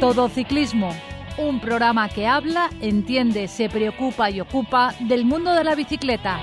[0.00, 0.96] Todo Ciclismo,
[1.36, 6.40] un programa que habla, entiende, se preocupa y ocupa del mundo de la bicicleta.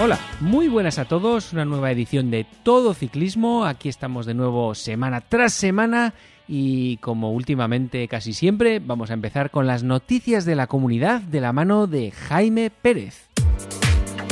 [0.00, 4.74] Hola, muy buenas a todos, una nueva edición de Todo Ciclismo, aquí estamos de nuevo
[4.74, 6.12] semana tras semana
[6.48, 11.40] y como últimamente casi siempre vamos a empezar con las noticias de la comunidad de
[11.40, 13.28] la mano de Jaime Pérez.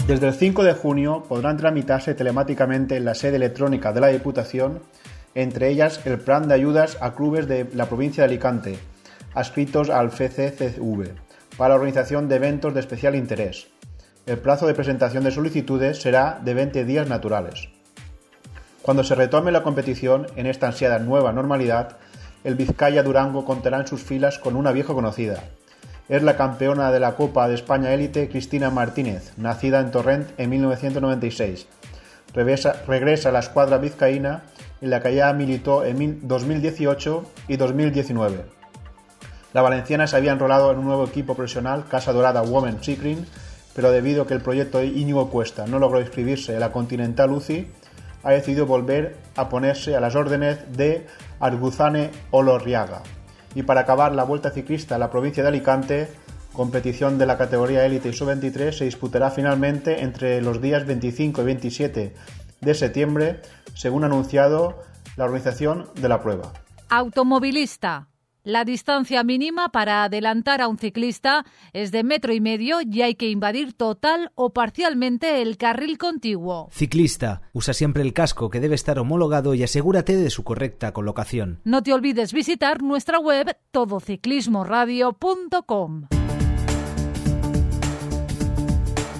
[0.09, 4.81] Desde el 5 de junio podrán tramitarse telemáticamente en la sede electrónica de la Diputación,
[5.35, 8.79] entre ellas el plan de ayudas a clubes de la provincia de Alicante,
[9.35, 11.15] adscritos al FCCV,
[11.57, 13.69] para la organización de eventos de especial interés.
[14.27, 17.69] El plazo de presentación de solicitudes será de 20 días naturales.
[18.83, 21.97] Cuando se retome la competición en esta ansiada nueva normalidad,
[22.45, 25.43] el Vizcaya Durango contará en sus filas con una vieja conocida,
[26.11, 30.51] es la campeona de la Copa de España Élite Cristina Martínez, nacida en Torrent en
[30.51, 31.69] 1996.
[32.35, 34.43] Regresa, a la escuadra vizcaína
[34.81, 38.45] en la que ya militó en 2018 y 2019.
[39.53, 43.27] La valenciana se había enrolado en un nuevo equipo profesional, Casa Dorada Women Cycling,
[43.75, 47.31] pero debido a que el proyecto de Íñigo Cuesta no logró inscribirse en la Continental
[47.31, 47.67] UCI,
[48.23, 51.07] ha decidido volver a ponerse a las órdenes de
[51.41, 53.03] Arguzane Olorriaga,
[53.55, 56.09] y para acabar la Vuelta Ciclista a la provincia de Alicante,
[56.53, 61.45] competición de la categoría élite y sub-23, se disputará finalmente entre los días 25 y
[61.45, 62.15] 27
[62.61, 63.41] de septiembre,
[63.81, 64.77] según ha anunciado
[65.17, 66.53] la organización de la prueba.
[66.91, 68.09] Automovilista.
[68.43, 73.15] La distancia mínima para adelantar a un ciclista es de metro y medio y hay
[73.15, 76.69] que invadir total o parcialmente el carril contiguo.
[76.73, 81.63] Ciclista, usa siempre el casco que debe estar homologado y asegúrate de su correcta colocación.
[81.65, 86.20] No te olvides visitar nuestra web todociclismoradio.com.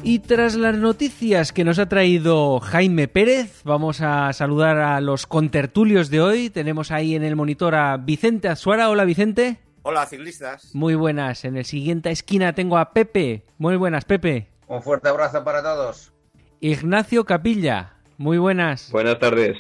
[0.03, 5.27] Y tras las noticias que nos ha traído Jaime Pérez, vamos a saludar a los
[5.27, 6.49] contertulios de hoy.
[6.49, 8.89] Tenemos ahí en el monitor a Vicente Azuara.
[8.89, 9.59] Hola Vicente.
[9.83, 10.75] Hola ciclistas.
[10.75, 11.45] Muy buenas.
[11.45, 13.45] En el siguiente esquina tengo a Pepe.
[13.59, 14.49] Muy buenas, Pepe.
[14.69, 16.13] Un fuerte abrazo para todos.
[16.61, 17.95] Ignacio Capilla.
[18.17, 18.91] Muy buenas.
[18.93, 19.59] Buenas tardes.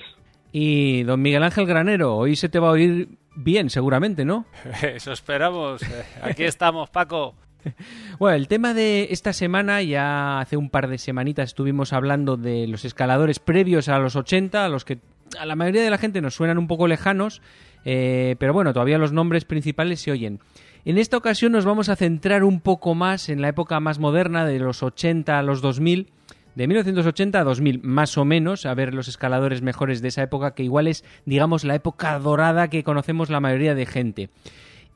[0.52, 2.16] Y don Miguel Ángel Granero.
[2.16, 4.46] Hoy se te va a oír bien, seguramente, ¿no?
[4.82, 5.82] Eso esperamos.
[6.22, 7.34] Aquí estamos, Paco.
[8.18, 12.66] Bueno, el tema de esta semana, ya hace un par de semanitas estuvimos hablando de
[12.66, 14.98] los escaladores previos a los 80, a los que
[15.38, 17.40] a la mayoría de la gente nos suenan un poco lejanos,
[17.84, 20.40] eh, pero bueno, todavía los nombres principales se oyen.
[20.84, 24.44] En esta ocasión nos vamos a centrar un poco más en la época más moderna,
[24.44, 26.08] de los 80 a los 2000,
[26.54, 30.54] de 1980 a 2000, más o menos, a ver los escaladores mejores de esa época,
[30.54, 34.30] que igual es, digamos, la época dorada que conocemos la mayoría de gente.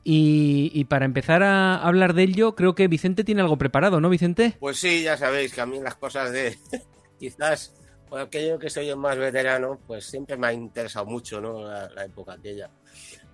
[0.07, 4.55] Y, para empezar a hablar de ello, creo que Vicente tiene algo preparado, ¿no, Vicente?
[4.59, 6.59] Pues sí, ya sabéis que a mí las cosas de
[7.19, 7.73] quizás
[8.07, 11.63] por aquello que soy más veterano, pues siempre me ha interesado mucho ¿no?
[11.63, 12.69] la, época aquella.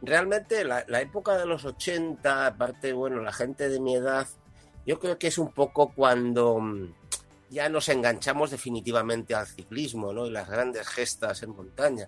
[0.02, 4.26] Realmente la, la, época de los 80, aparte, bueno, la gente de mi edad,
[4.86, 6.94] yo creo que es un poco cuando mm,
[7.50, 10.26] ya nos enganchamos definitivamente al ciclismo ¿no?
[10.26, 12.08] y las grandes gestas en montaña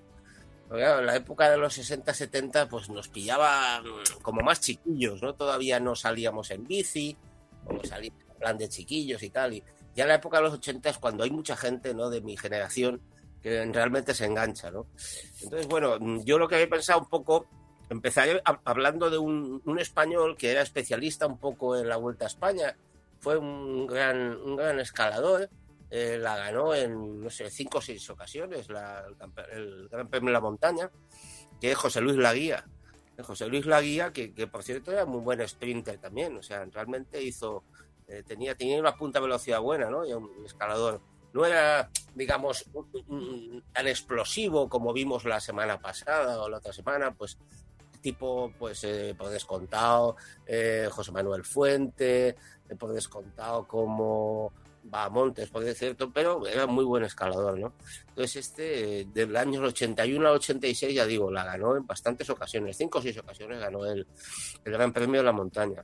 [0.77, 3.81] en la época de los 60-70 pues nos pillaba
[4.21, 5.35] como más chiquillos, ¿no?
[5.35, 7.15] Todavía no salíamos en bici,
[7.65, 9.53] como salíamos en plan de chiquillos y tal.
[9.53, 9.63] Y
[9.95, 12.09] ya en la época de los 80 es cuando hay mucha gente, ¿no?
[12.09, 13.01] De mi generación
[13.41, 14.87] que realmente se engancha, ¿no?
[15.41, 17.45] Entonces, bueno, yo lo que había pensado un poco,
[17.89, 22.29] empezaré hablando de un, un español que era especialista un poco en la Vuelta a
[22.29, 22.75] España,
[23.19, 25.49] fue un gran, un gran escalador,
[25.95, 30.41] eh, la ganó en, no sé, cinco o seis ocasiones, el, Gran Premio de la
[30.41, 30.89] Montaña,
[31.61, 32.65] que es José Luis Laguía.
[33.21, 37.21] José Luis Laguía, que, que por cierto era muy buen sprinter también, o sea, realmente
[37.21, 37.63] hizo,
[38.07, 40.03] eh, tenía, tenía una punta de velocidad buena, ¿no?
[40.03, 40.99] Y un escalador.
[41.31, 42.65] No era, digamos,
[43.71, 47.37] tan explosivo como vimos la semana pasada o la otra semana, pues
[48.01, 50.15] tipo, pues, eh, por descontado,
[50.89, 52.35] José Manuel Fuente,
[52.79, 54.51] por descontado como
[54.93, 57.73] va a montes, ser cierto, pero era muy buen escalador, ¿no?
[58.09, 62.99] Entonces este, del año 81 al 86, ya digo, la ganó en bastantes ocasiones, cinco
[62.99, 64.07] o seis ocasiones ganó el,
[64.63, 65.83] el Gran Premio de la Montaña.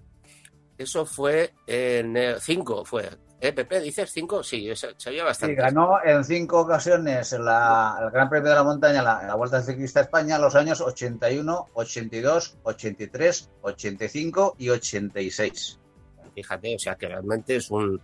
[0.77, 3.09] Eso fue en cinco, fue.
[3.41, 4.43] ¿EPP dices cinco?
[4.43, 5.55] Sí, sabía bastante.
[5.55, 10.01] Sí, ganó en cinco ocasiones el Gran Premio de la Montaña, la, la Vuelta Ciclista
[10.01, 15.79] a España, los años 81, 82, 83, 85 y 86
[16.29, 18.01] fíjate, o sea que realmente es un,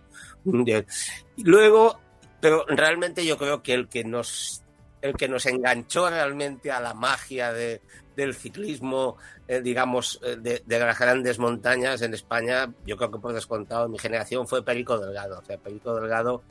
[1.38, 1.98] luego,
[2.40, 4.62] pero realmente yo creo que el que nos
[5.02, 7.80] el que nos enganchó realmente a la magia de,
[8.16, 13.32] del ciclismo, eh, digamos, eh, de, las grandes montañas en España, yo creo que por
[13.32, 15.38] descontado mi generación fue Perico Delgado.
[15.38, 16.42] O sea, Perico Delgado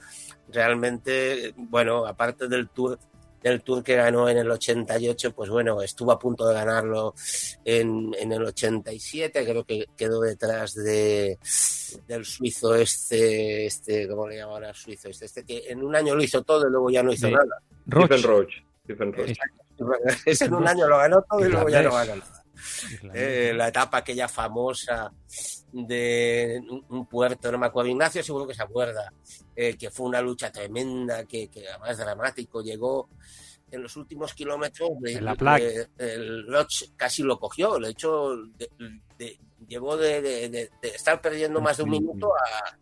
[0.49, 2.99] realmente, bueno, aparte del Tour
[3.49, 7.13] del Tour que ganó en el 88, pues bueno, estuvo a punto de ganarlo
[7.63, 11.37] en, en el 87, creo que quedó detrás de
[12.07, 15.09] del suizo este, este, ¿cómo le llaman al suizo?
[15.09, 17.33] Este, este que en un año lo hizo todo y luego ya no hizo Sí.
[17.33, 17.61] nada.
[17.85, 18.15] Roche.
[18.17, 18.53] Stephen Roach.
[18.83, 19.37] Stephen Roach.
[20.25, 22.44] Ese en un año lo ganó todo y luego ya no ganó nada.
[23.13, 25.11] Eh, la etapa aquella famosa
[25.71, 29.11] de un- puerto, no me acuerdo, Ignacio seguro que se acuerda,
[29.55, 33.09] eh, que fue una lucha tremenda, que, que además dramático, llegó
[33.71, 35.63] en los últimos kilómetros, de, En la de- placa.
[35.97, 38.69] el Roche casi lo cogió, de hecho de-
[39.17, 42.29] de- llegó estar perdiendo más de un minuto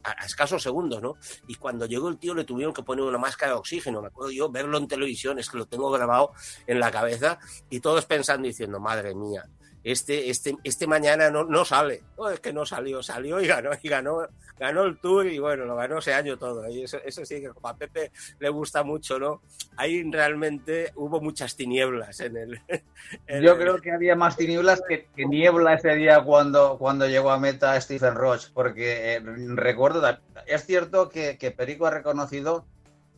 [0.03, 1.15] a, a- escasos segundos, ¿no?
[1.47, 4.31] Y cuando llegó el tío le tuvieron que poner una máscara de oxígeno, me acuerdo
[4.31, 6.33] yo verlo en televisión, es que lo tengo grabado
[6.67, 9.47] en la cabeza y todos pensando diciendo, madre mía,
[9.83, 12.03] este, este, este mañana no, no sale.
[12.17, 14.27] No, es que no salió, salió y ganó, y ganó,
[14.57, 16.67] ganó el tour y bueno, lo ganó ese año todo.
[16.69, 19.41] Y eso, eso sí que a Pepe le gusta mucho, ¿no?
[19.75, 22.61] Ahí realmente hubo muchas tinieblas en el.
[23.27, 27.07] en Yo el- creo que había más tinieblas que, que niebla ese día cuando, cuando
[27.07, 29.19] llegó a meta Stephen Roach, porque eh,
[29.55, 30.01] recuerdo,
[30.45, 32.65] es cierto que, que Perico ha reconocido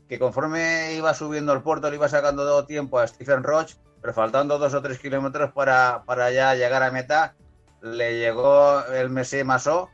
[0.08, 3.74] que conforme iba subiendo el puerto le iba sacando todo tiempo a Stephen Roach,
[4.06, 7.34] pero faltando dos o tres kilómetros para, para ya llegar a meta,
[7.82, 9.90] le llegó el Mesé Masó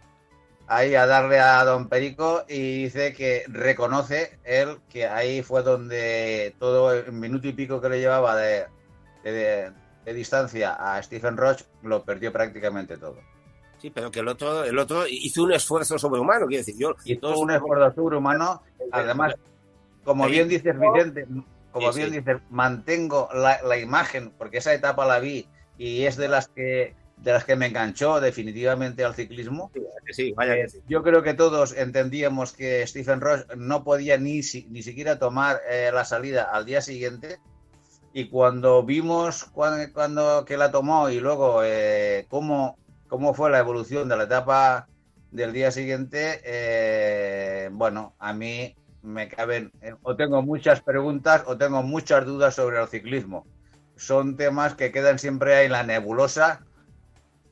[0.67, 6.53] ahí a darle a Don Perico y dice que reconoce él que ahí fue donde
[6.59, 8.65] todo el minuto y pico que le llevaba de,
[9.23, 9.71] de-
[10.03, 13.15] de distancia a Stephen Roach lo perdió prácticamente todo.
[13.77, 16.95] Sí, pero que el otro, el otro hizo un esfuerzo sobrehumano, quiero decir, yo.
[17.21, 18.61] Todo un esfuerzo sobrehumano.
[18.91, 19.35] Además,
[20.03, 21.25] como bien dices Vicente,
[21.71, 22.19] como Sí, bien sí.
[22.19, 25.47] dices, mantengo la, la imagen porque esa etapa la vi
[25.77, 29.71] y es de las que de las que me enganchó definitivamente al ciclismo.
[30.09, 30.81] Sí, vaya que sí.
[30.88, 35.91] Yo creo que todos entendíamos que Stephen Ross no podía ni, ni siquiera tomar eh,
[35.94, 37.38] la salida al día siguiente.
[38.13, 42.77] Y cuando vimos cuando, cuando que la tomó y luego eh, cómo,
[43.07, 44.88] cómo fue la evolución de la etapa
[45.29, 51.57] del día siguiente, eh, bueno, a mí me caben, eh, o tengo muchas preguntas o
[51.57, 53.45] tengo muchas dudas sobre el ciclismo.
[53.95, 56.62] Son temas que quedan siempre ahí en la nebulosa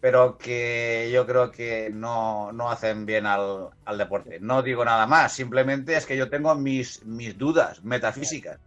[0.01, 4.39] pero que yo creo que no, no hacen bien al, al deporte.
[4.39, 8.59] No digo nada más, simplemente es que yo tengo mis, mis dudas metafísicas.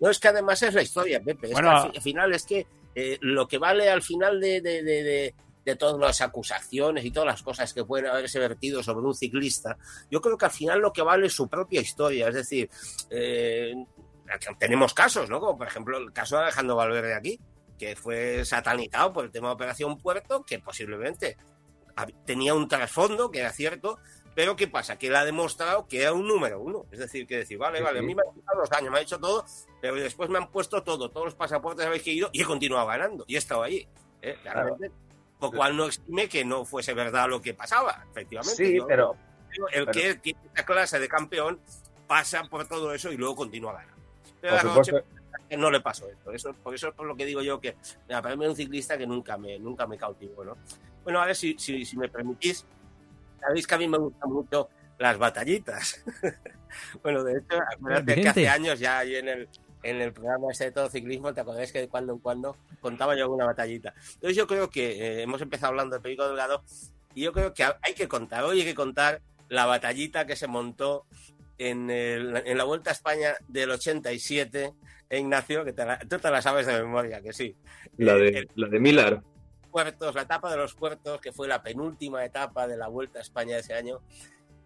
[0.00, 1.48] No, es que además es la historia, Pepe.
[1.48, 4.40] Es Bueno, que al, fi- al final es que eh, lo que vale al final
[4.40, 5.34] de, de, de, de-
[5.68, 9.76] de todas las acusaciones y todas las cosas que pueden haberse vertido sobre un ciclista,
[10.10, 12.28] yo creo que al final lo que vale es su propia historia.
[12.28, 12.70] Es decir,
[13.10, 13.74] eh,
[14.58, 15.40] tenemos casos, ¿no?
[15.40, 17.38] Como por ejemplo el caso de Alejandro Valverde aquí,
[17.78, 21.36] que fue satanizado por el tema de Operación Puerto, que posiblemente
[22.24, 23.98] tenía un trasfondo, que era cierto,
[24.34, 24.96] pero ¿qué pasa?
[24.98, 26.86] Que él ha demostrado que era un número uno.
[26.92, 29.02] Es decir, que decir, vale, vale, a mí me han quitado dos años, me ha
[29.02, 29.44] hecho todo,
[29.82, 32.44] pero después me han puesto todo, todos los pasaportes habéis que he ido y he
[32.44, 33.86] continuado ganando y he estado allí.
[34.22, 34.36] ¿eh?
[34.42, 34.92] Claramente,
[35.40, 38.56] Lo cual no exime que no fuese verdad lo que pasaba, efectivamente.
[38.56, 39.16] Sí, Yo- pero
[39.72, 41.60] el pero- que tiene esta clase de campeón
[42.06, 44.02] pasa por todo eso y luego continúa ganando.
[44.40, 46.32] Pero por a Roche supuesto, no le pasó esto.
[46.32, 47.76] Eso, por eso es por lo que digo yo que
[48.08, 50.44] mira, para mí es un ciclista que nunca me, nunca me cautivó.
[50.44, 50.56] ¿no?
[51.04, 52.64] Bueno, a ver si, si, si me permitís,
[53.40, 54.68] sabéis que a mí me gustan mucho
[54.98, 56.04] las batallitas.
[57.02, 59.48] bueno, de hecho, acuérdate que hace años ya ahí en el,
[59.82, 63.14] en el programa ese de todo ciclismo, ¿te acordáis que de cuando en cuando contaba
[63.16, 63.94] yo alguna batallita?
[64.14, 66.62] Entonces yo creo que eh, hemos empezado hablando de Perico Delgado
[67.14, 70.46] y yo creo que hay que contar, hoy hay que contar la batallita que se
[70.46, 71.06] montó
[71.58, 74.72] en, el- en la Vuelta a España del 87,
[75.10, 77.56] e Ignacio, que te la- tú te la sabes de memoria, que sí.
[77.96, 79.22] La Eh, de, el- la de Millar.
[79.70, 83.22] puertos, la etapa de los puertos, que fue la penúltima etapa de la Vuelta a
[83.22, 84.00] España de ese año,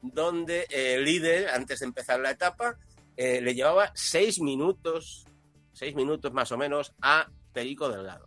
[0.03, 2.77] donde eh, el líder, antes de empezar la etapa,
[3.17, 5.25] eh, le llevaba seis minutos,
[5.73, 8.27] seis minutos más o menos, a Perico Delgado.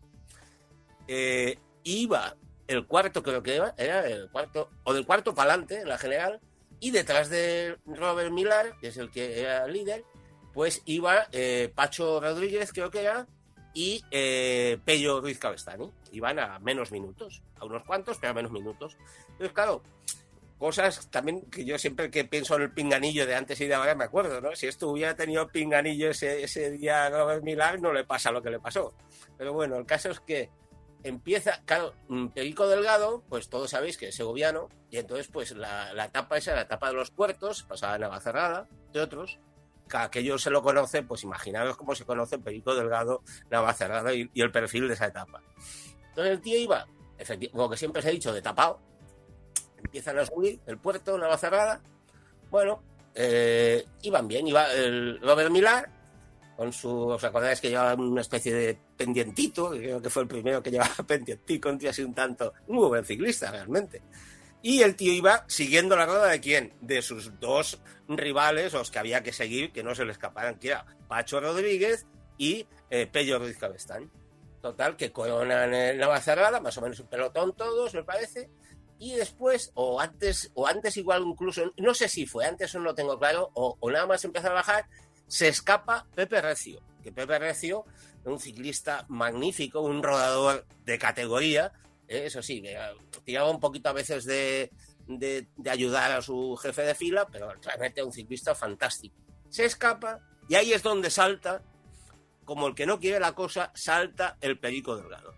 [1.07, 2.35] Eh, iba
[2.67, 5.97] el cuarto, creo que iba, era el cuarto, o del cuarto para adelante, en la
[5.97, 6.39] general,
[6.79, 10.03] y detrás de Robert Millar, que es el que era líder,
[10.53, 13.27] pues iba eh, Pacho Rodríguez, creo que era,
[13.73, 14.01] y
[14.85, 15.91] Pello Ruiz Cabestani.
[16.13, 18.97] Iban a menos minutos, a unos cuantos, pero a menos minutos.
[19.31, 19.83] Entonces, claro,
[20.57, 23.95] cosas también que yo siempre que pienso en el pinganillo de antes y de ahora
[23.95, 24.55] me acuerdo, ¿no?
[24.55, 28.49] Si esto hubiera tenido pinganillo ese, ese día Robert Millar, no le pasa lo que
[28.49, 28.93] le pasó.
[29.37, 30.49] Pero bueno, el caso es que
[31.03, 35.93] empieza, claro, mm, Perico Delgado, pues todos sabéis que es segoviano, y entonces pues la,
[35.93, 39.39] la etapa esa, la etapa de los puertos, pasaba Navacerrada, de otros,
[39.89, 43.21] que aquello se lo conoce, pues imaginaros cómo se conoce Perico Delgado,
[43.51, 45.43] Navacerrada y, y el perfil de esa etapa.
[46.09, 46.87] Entonces el tío iba,
[47.19, 48.79] efecti- lo que siempre se ha dicho, de tapado,
[49.85, 51.81] empiezan a subir el puerto, Navacerrada,
[52.49, 55.89] bueno, eh, iban bien, iba el Robert Millar,
[56.55, 59.71] con su, ¿os acordáis que llevaba una especie de pendientito?
[59.71, 62.87] Creo que fue el primero que llevaba pendientito, un tío así un tanto, un muy
[62.87, 64.01] buen ciclista realmente.
[64.61, 66.73] Y el tío iba siguiendo la rueda de quién?
[66.81, 70.69] De sus dos rivales, los que había que seguir, que no se le escaparan, que
[70.69, 74.09] era Pacho Rodríguez y eh, Pello Ruiz Cabestán.
[74.61, 78.49] Total, que coronan en la cerrada, más o menos un pelotón todos, me parece.
[78.97, 82.95] Y después, o antes, o antes igual incluso, no sé si fue antes o no
[82.95, 84.85] tengo claro, o, nada más empezar a bajar,
[85.27, 87.85] se escapa Pepe Recio, que Pepe Recio
[88.23, 91.73] un ciclista magnífico, un rodador de categoría,
[92.07, 92.23] ¿eh?
[92.25, 94.71] eso sí, uh, tiraba un poquito a veces de,
[95.07, 99.15] de, de ayudar a su jefe de fila, pero realmente un ciclista fantástico.
[99.49, 101.61] Se escapa y ahí es donde salta,
[102.45, 105.34] como el que no quiere la cosa, salta el perico delgado.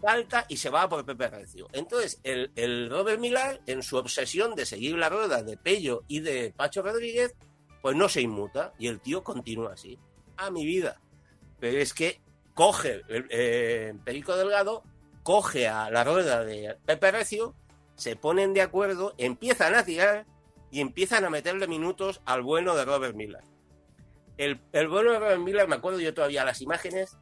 [0.00, 1.68] Salta y se va por Pepe Recio.
[1.72, 6.52] Entonces, el, Robert Millar, en su obsesión de seguir la rueda de Pello y de
[6.56, 7.34] Pacho Rodríguez,
[7.82, 9.98] pues no se inmuta y el tío continúa así.
[10.36, 11.00] A mi vida.
[11.58, 12.20] Pero es que
[12.54, 14.82] coge eh, Perico Delgado,
[15.22, 17.54] coge a la rueda de Pepe Recio,
[17.94, 20.26] se ponen de acuerdo, empiezan a tirar
[20.70, 23.42] y empiezan a meterle minutos al bueno de Robert Miller.
[24.38, 27.18] El, el bueno de Robert Miller, me acuerdo yo todavía las imágenes,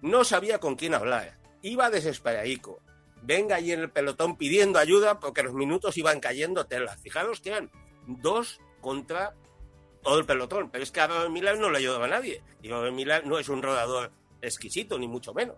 [0.00, 1.41] no sabía con quién hablar.
[1.62, 2.80] Iba desesperadico.
[3.22, 7.00] Venga ahí en el pelotón pidiendo ayuda porque los minutos iban cayendo telas.
[7.00, 7.70] Fijaros que eran
[8.06, 9.34] dos contra
[10.02, 10.70] todo el pelotón.
[10.70, 12.42] Pero es que a Miller no le ayudaba a nadie.
[12.62, 15.56] Y Miller no es un rodador exquisito, ni mucho menos.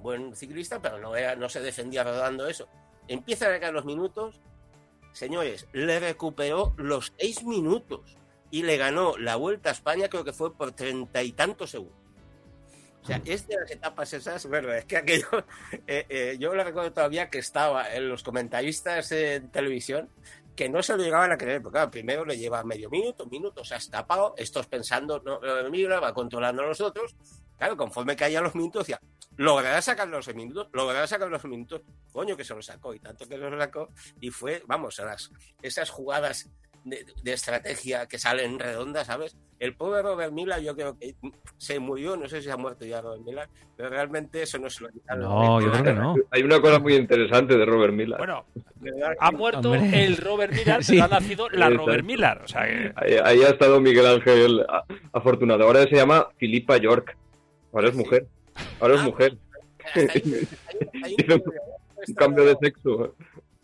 [0.00, 2.68] Buen ciclista, pero no, no se defendía rodando eso.
[3.08, 4.40] Empiezan a caer los minutos.
[5.12, 8.18] Señores, le recuperó los seis minutos
[8.50, 11.98] y le ganó la Vuelta a España, creo que fue por treinta y tantos segundos.
[13.08, 15.28] O sea, es de las etapas esas, bueno, es que aquello,
[15.86, 20.10] eh, eh, yo lo recuerdo todavía que estaba en los comentaristas en televisión
[20.54, 23.64] que no se lo llegaban a creer, porque claro, primero le lleva medio minuto, minuto,
[23.64, 27.16] se ha estapado, estos pensando, no, mira, va controlando a los otros,
[27.56, 29.00] claro, conforme caían los minutos, decía,
[29.36, 31.80] logrará sacar los minutos, logrará sacar los minutos,
[32.12, 33.88] coño que se lo sacó, y tanto que se lo sacó,
[34.20, 35.30] y fue, vamos, a las,
[35.62, 36.50] esas jugadas
[36.84, 39.36] de, de, estrategia que salen redondas, ¿sabes?
[39.58, 41.14] El pobre Robert Miller yo creo que
[41.56, 44.84] se murió, no sé si ha muerto ya Robert Miller, pero realmente eso no se
[44.84, 45.22] lo quitaron.
[45.24, 46.14] No, yo creo que no.
[46.30, 48.18] Hay una cosa muy interesante de Robert Miller.
[48.18, 48.44] Bueno,
[49.20, 50.04] ha muerto Hombre.
[50.04, 50.92] el Robert Miller, sí.
[50.92, 52.38] pero ha nacido la Robert Miller.
[52.44, 52.92] O sea que...
[52.96, 54.64] ahí, ahí, ha estado Miguel Ángel
[55.12, 55.64] afortunado.
[55.64, 57.16] Ahora se llama Filipa York.
[57.72, 58.26] Ahora es mujer.
[58.80, 59.36] Ahora es Ah, mujer.
[59.94, 60.46] Ahí- ahí-
[61.04, 61.42] ahí-
[62.08, 63.14] Un cambio de sexo.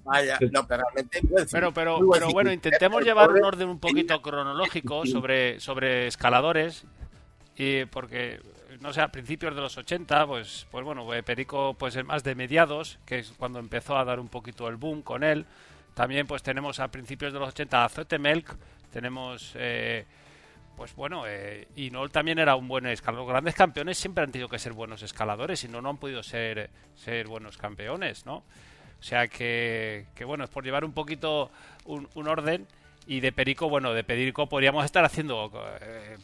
[0.05, 1.21] Vaya, no, pero realmente.
[1.23, 6.85] buen Pero, pero, pero bueno, intentemos llevar un orden un poquito cronológico sobre, sobre escaladores.
[7.57, 8.41] Y porque,
[8.81, 12.25] no sé, a principios de los 80, pues, pues bueno, eh, Perico pues es más
[12.25, 15.47] de mediados, que es cuando empezó a dar un poquito el boom con él.
[15.95, 18.57] También pues tenemos a principios de los 80 a Zoetemelk,
[18.93, 19.53] tenemos...
[19.55, 20.05] eh,
[20.77, 23.27] pues bueno, eh, Inol también era un buen escalador.
[23.27, 26.23] Los grandes campeones siempre han tenido que ser buenos escaladores, si no, no han podido
[26.25, 28.43] ser, ser buenos campeones, ¿no?
[28.99, 31.51] O sea que, que bueno, es por llevar un poquito
[31.85, 32.67] un, un orden.
[33.07, 35.51] Y de Perico, bueno, de Perico podríamos estar haciendo
[35.83, 36.17] eh,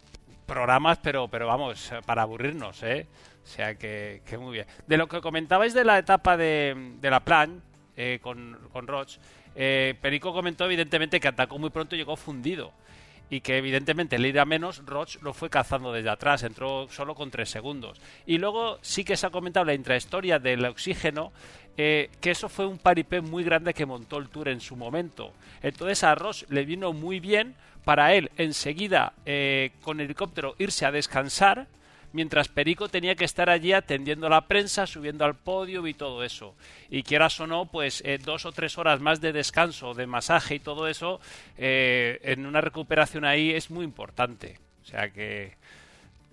[0.47, 3.07] programas, pero, pero vamos, para aburrirnos, ¿eh?
[3.45, 4.67] O sea que, que muy bien.
[4.87, 7.63] De lo que comentabais de la etapa de, de la plan
[7.97, 9.19] eh, con, con Roch,
[9.55, 12.73] eh, Perico comentó evidentemente que atacó muy pronto y llegó fundido.
[13.31, 17.31] Y que evidentemente el ir menos, Roch lo fue cazando desde atrás, entró solo con
[17.31, 18.01] tres segundos.
[18.27, 21.33] Y luego sí que se ha comentado la intrahistoria del oxígeno,
[21.77, 25.33] eh, que eso fue un paripé muy grande que montó el Tour en su momento.
[25.63, 30.93] Entonces a Roche le vino muy bien para él enseguida eh, con helicóptero irse a
[30.93, 31.67] descansar,
[32.13, 36.25] mientras Perico tenía que estar allí atendiendo a la prensa, subiendo al podio y todo
[36.25, 36.55] eso.
[36.91, 40.57] Y quieras o no, pues eh, dos o tres horas más de descanso, de masaje
[40.57, 41.21] y todo eso,
[41.57, 44.59] eh, en una recuperación ahí es muy importante.
[44.83, 45.57] O sea que,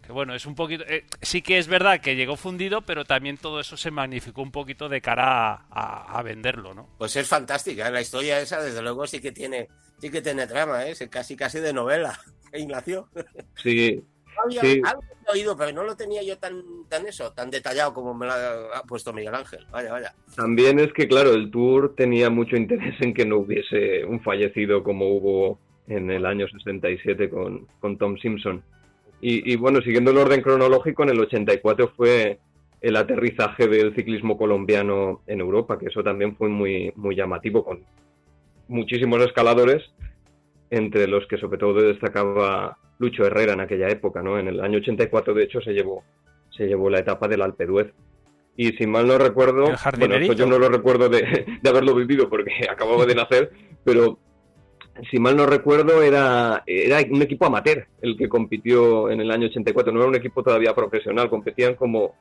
[0.06, 0.84] que bueno, es un poquito...
[0.88, 4.52] eh, sí que es verdad que llegó fundido, pero también todo eso se magnificó un
[4.52, 6.90] poquito de cara a, a- a venderlo, ¿no?
[6.98, 7.92] Pues es fantástica, ¿eh?
[7.92, 9.68] la historia esa, desde luego, sí que tiene,
[10.00, 10.92] sí que tiene trama, ¿eh?
[10.92, 12.20] Es casi casi de novela.
[12.54, 13.10] Ignacio.
[13.62, 14.02] Sí,
[14.44, 14.82] Había, Sí.
[15.30, 18.78] Oído, pero no lo tenía yo tan, tan eso, tan detallado como me lo ha,
[18.78, 19.66] ha puesto Miguel Ángel.
[19.72, 20.14] Vaya, vaya.
[20.38, 24.84] También es que, claro, el Tour tenía mucho interés en que no hubiese un fallecido
[24.84, 28.64] como hubo en el año 67 con, con Tom Simpson.
[29.20, 32.40] Y, y, bueno, siguiendo el orden cronológico, en el 84 fue
[32.82, 37.84] el aterrizaje del ciclismo colombiano en Europa, que eso también fue muy, muy llamativo, con
[38.68, 39.84] muchísimos escaladores,
[40.70, 44.40] entre los que sobre todo destacaba Lucho Herrera en aquella época, ¿no?
[44.40, 46.04] En el año 84, de hecho, se llevó,
[46.56, 47.94] se llevó la etapa del Alpe d'Huez.
[48.56, 52.30] Y si mal no recuerdo, bueno, esto yo no lo recuerdo de, de haberlo vivido
[52.30, 53.52] porque acababa de nacer,
[53.84, 54.20] pero
[55.12, 59.48] si mal no recuerdo, era, era un equipo amateur el que compitió en el año
[59.48, 59.94] 84.
[59.94, 62.16] No era un equipo todavía profesional, competían como,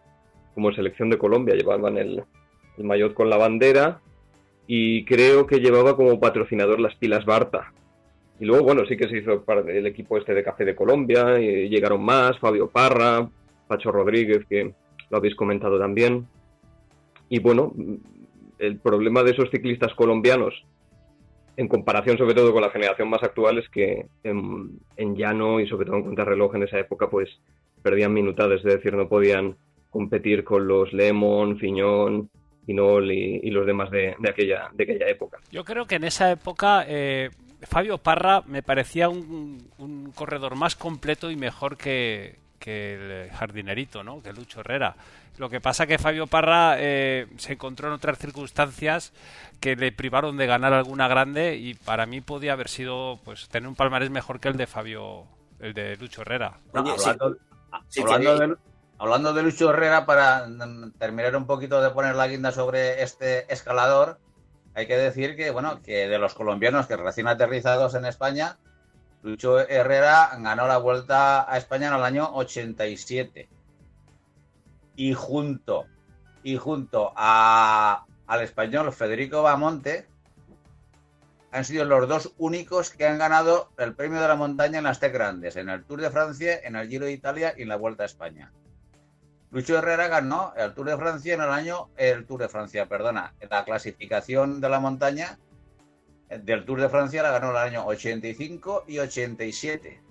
[0.54, 2.22] como selección de Colombia, llevaban el,
[2.76, 4.00] el maillot con la bandera
[4.66, 7.72] y creo que llevaba como patrocinador las pilas Barta.
[8.38, 11.68] Y luego, bueno, sí que se hizo el equipo este de Café de Colombia, y
[11.68, 13.28] llegaron más, Fabio Parra,
[13.66, 14.74] Pacho Rodríguez, que
[15.10, 16.26] lo habéis comentado también.
[17.28, 17.72] Y bueno,
[18.58, 20.54] el problema de esos ciclistas colombianos,
[21.56, 25.86] en comparación sobre todo con la generación más actual, es que en, llano y sobre
[25.86, 27.30] todo en contrarreloj en esa época, pues
[27.82, 29.56] perdían minutades, es decir, no podían
[29.90, 32.28] competir con los Lemon, Fiñón,
[32.66, 35.38] Pinol y, los demás de, aquella, de aquella época.
[35.50, 37.30] Yo creo que en esa época eh,
[37.66, 44.22] Fabio Parra me parecía un, corredor más completo y mejor que, el jardinerito, ¿no?
[44.22, 44.96] Que Lucho Herrera.
[45.36, 49.12] Lo que pasa que Fabio Parra eh, se encontró en otras circunstancias
[49.60, 53.68] que le privaron de ganar alguna grande y para mí podía haber sido pues tener
[53.68, 55.24] un palmarés mejor que el de Fabio,
[55.60, 56.58] el de Lucho Herrera.
[58.98, 60.46] hablando, de Lucho Herrera, para
[60.98, 64.18] terminar un poquito de poner la guinda sobre este escalador,
[64.76, 68.58] hay que decir que, bueno, que de los colombianos que recién aterrizados en España,
[69.22, 73.48] Lucho Herrera ganó la vuelta a España en el año 87.
[74.96, 75.86] Y junto,
[76.42, 80.06] y junto a, al español Federico Bamonte,
[81.52, 85.00] han sido los dos únicos que han ganado el premio de la montaña en las
[85.00, 87.76] T grandes, en el Tour de Francia, en el Giro de Italia y en la
[87.76, 88.52] Vuelta a España.
[89.56, 93.32] Lucho Herrera ganó el Tour de Francia en el año, el Tour de Francia, perdona,
[93.48, 95.38] la clasificación de la montaña
[96.28, 100.02] del Tour de Francia la ganó en el año 85 y 87.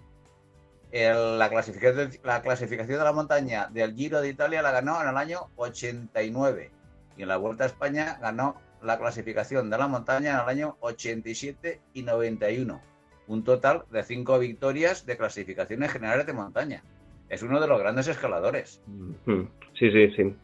[0.91, 5.15] la, clasificación, la clasificación de la montaña del Giro de Italia la ganó en el
[5.15, 6.71] año 89
[7.15, 10.77] y en la Vuelta a España ganó la clasificación de la montaña en el año
[10.79, 12.81] 87 y 91.
[13.27, 16.83] Un total de cinco victorias de clasificaciones generales de montaña
[17.29, 18.81] es uno de los grandes escaladores.
[18.87, 19.41] Mm.
[19.77, 20.35] Sí, sí, sí.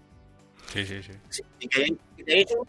[0.68, 1.44] Sí, sí, sí.
[1.60, 1.98] y que,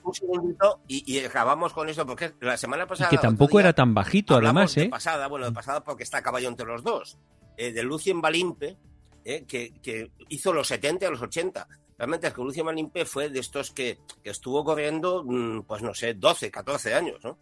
[0.02, 3.08] un segundito y, acabamos con eso, porque la semana pasada.
[3.12, 4.82] Y que tampoco era tan bajito, además, ¿eh?
[4.82, 7.18] De pasada, bueno, de pasada porque está a caballo entre los dos.
[7.56, 8.76] Eh, de Lucien Balimpe,
[9.24, 11.68] eh, que, que, hizo los 70 a los 80.
[11.98, 15.94] Realmente es que Lucien Balimpe fue de estos que, que estuvo corriendo, mm, pues no
[15.94, 17.38] sé, 12, 14 años, ¿no?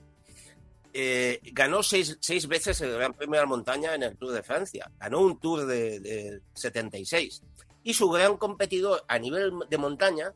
[0.92, 4.42] Eh, ganó seis, seis, veces el Gran Premio de la Montaña en el Tour de
[4.42, 4.90] Francia.
[4.98, 7.42] Ganó un Tour de, 76.
[7.82, 10.34] Y su gran competidor a nivel de montaña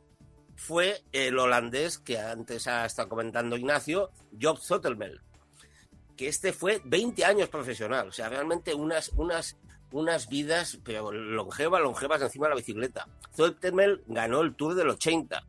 [0.56, 5.20] fue el holandés que antes ha estado comentando Ignacio, Job Zotelmel,
[6.16, 9.58] que este fue 20 años profesional, o sea, realmente unas, unas,
[9.90, 13.08] unas vidas, pero longevas, longevas encima de la bicicleta.
[13.34, 15.44] Zotelmel ganó el Tour del 80,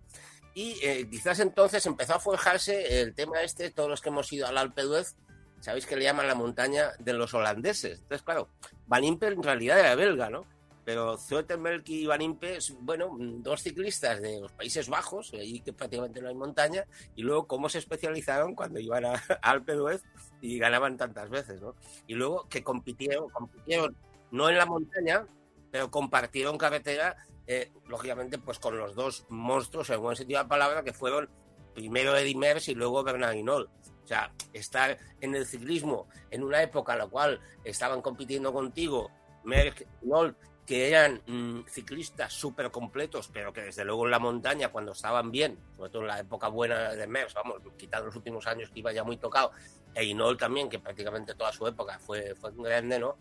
[0.55, 4.47] y eh, quizás entonces empezó a forjarse el tema este, todos los que hemos ido
[4.47, 5.17] al Alpe d'Huez,
[5.59, 7.99] sabéis que le llaman la montaña de los holandeses.
[7.99, 8.47] Entonces, claro,
[8.87, 10.45] Van Impe en realidad era belga, ¿no?
[10.85, 16.21] Pero Zoetemelk y Van Impe, bueno, dos ciclistas de los Países Bajos, ahí que prácticamente
[16.21, 16.85] no hay montaña,
[17.17, 20.03] y luego cómo se especializaron cuando iban a, Alpe d'Huez
[20.39, 21.75] y ganaban tantas veces, ¿no?
[22.07, 23.93] Y luego que compitieron, compitieron
[24.31, 25.27] no en la montaña,
[25.69, 30.49] pero compartieron carretera eh, lógicamente, pues con los dos monstruos, en buen sentido de la
[30.49, 31.29] palabra, que fueron
[31.73, 33.37] primero Eddie Merckx y luego Bernard.
[33.37, 39.09] O sea, estar en el ciclismo en una época en la cual estaban compitiendo contigo
[39.43, 44.69] Merckx Hinault, que eran mm, ciclistas súper completos, pero que desde luego en la montaña,
[44.69, 48.47] cuando estaban bien, sobre todo en la época buena de Merckx, vamos, quitando los últimos
[48.47, 49.51] años que iba ya muy tocado,
[49.93, 53.17] e Hinault también, que prácticamente toda su época fue, fue grande, ¿no?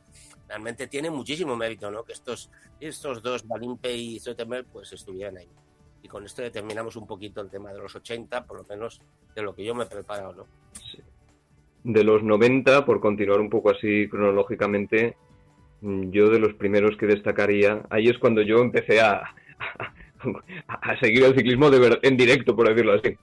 [0.49, 2.05] realmente tiene muchísimo mérito, ¿no?
[2.05, 5.49] Que estos, estos dos, Balimpe y Zoetemer, pues estuvieran ahí.
[6.03, 9.01] Y con esto determinamos un poquito el tema de los 80, por lo menos
[9.35, 10.47] de lo que yo me he preparado, ¿no?
[11.83, 15.17] De los 90, por continuar un poco así cronológicamente,
[15.85, 19.23] yo de los primeros que destacaría, ahí es cuando yo empecé a,
[20.69, 23.17] a, seguir el ciclismo de en directo, por decirlo así.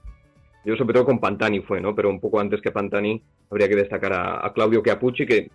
[0.64, 1.94] Yo sobre todo con Pantani fue, ¿no?
[1.94, 3.20] Pero un poco antes que Pantani
[3.50, 5.50] habría que destacar a, Claudio Chiapucci, que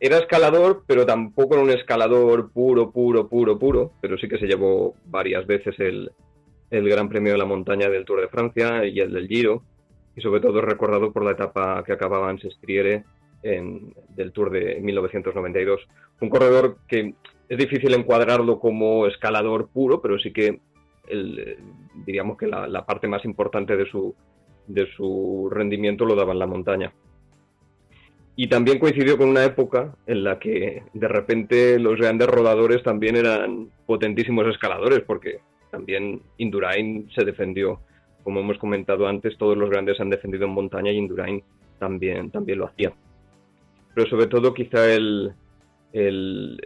[0.00, 4.46] era escalador, pero tampoco era un escalador puro, puro, puro, puro, pero sí que se
[4.46, 6.10] llevó varias veces el,
[6.70, 9.62] Gran Premio de la Montaña del Tour de Francia y el del Giro,
[10.16, 13.04] y sobre todo recordado por la etapa que acababa en Sestriere
[13.42, 15.80] en, del Tour de 1992.
[16.20, 17.14] Un corredor que
[17.48, 20.60] es difícil encuadrarlo como escalador puro, pero sí que
[22.04, 24.14] diríamos que la, la parte más importante de su,
[24.66, 26.92] de su rendimiento lo daba en la montaña.
[28.38, 33.16] Y también coincidió con una época en la que de repente los grandes rodadores también
[33.16, 35.38] eran potentísimos escaladores, porque
[35.70, 37.80] también Indurain se defendió.
[38.22, 41.42] Como hemos comentado antes, todos los grandes han defendido en montaña y Indurain
[41.78, 42.92] también, también lo hacía.
[43.96, 45.32] Pero sobre todo quizá el,
[45.94, 46.60] el,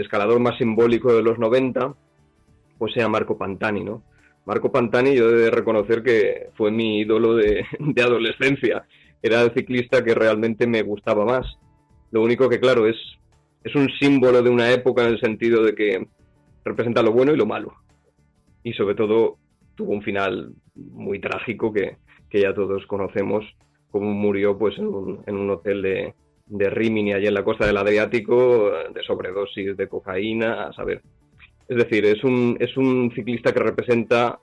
[0.00, 1.94] escalador más simbólico de los 90
[2.76, 4.02] pues sea Marco Pantani, ¿no?
[4.46, 7.64] Marco Pantani yo he de reconocer que fue mi ídolo de,
[8.04, 8.84] adolescencia.
[9.22, 11.46] Era el ciclista que realmente me gustaba más.
[12.10, 12.96] Lo único que, claro, es,
[13.62, 16.08] es un símbolo de una época en el sentido de que
[16.64, 17.74] representa lo bueno y lo malo.
[18.64, 19.38] Y sobre todo
[19.76, 23.44] tuvo un final muy trágico que, que ya todos conocemos,
[23.92, 26.14] como murió pues en un, en un hotel de,
[26.52, 31.00] de Rimini, allí en la costa del Adriático, de sobredosis de cocaína, a saber.
[31.66, 34.38] Es decir, es un, es un ciclista que representa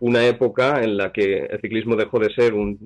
[0.00, 2.78] una época en la que el ciclismo dejó de ser un,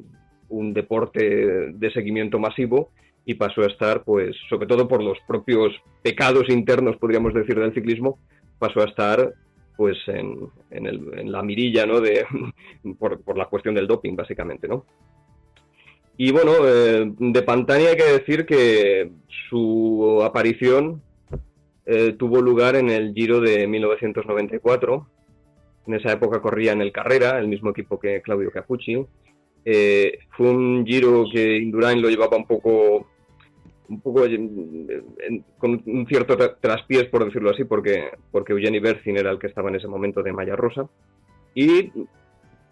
[0.51, 2.91] un deporte de seguimiento masivo
[3.25, 7.73] y pasó a estar, pues, sobre todo por los propios pecados internos, podríamos decir, del
[7.73, 8.19] ciclismo,
[8.59, 9.33] pasó a estar,
[9.79, 12.01] pues, en, en, el, en la mirilla, ¿no?
[12.03, 12.27] De,
[12.99, 14.85] por, por, la cuestión del doping, básicamente, ¿no?
[16.19, 19.11] Y bueno, eh, de Pantani hay que decir que
[19.49, 21.03] su aparición
[21.85, 25.07] eh, tuvo lugar en el Giro de 1994.
[25.87, 29.05] En esa época corría en el Carrera, el mismo equipo que Claudio Capucci.
[29.65, 33.07] Eh, fue un Giro que Indurain lo llevaba un poco
[33.89, 34.23] un poco
[35.59, 39.69] con un cierto traspiés, por decirlo así, porque, porque Eugeni Berzin era el que estaba
[39.69, 40.89] en ese momento de Malla Rosa.
[41.55, 41.93] Y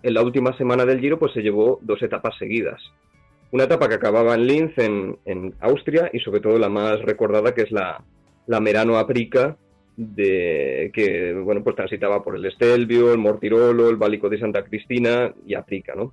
[0.02, 2.83] en la última semana del Giro pues se llevó dos etapas seguidas.
[3.54, 7.54] Una etapa que acababa en Linz, en, en Austria, y sobre todo la más recordada,
[7.54, 8.02] que es la,
[8.48, 9.56] la Merano Aprica,
[9.96, 15.32] de, que bueno, pues transitaba por el Estelvio, el Mortirolo, el Válico de Santa Cristina
[15.46, 16.12] y Aprica, ¿no?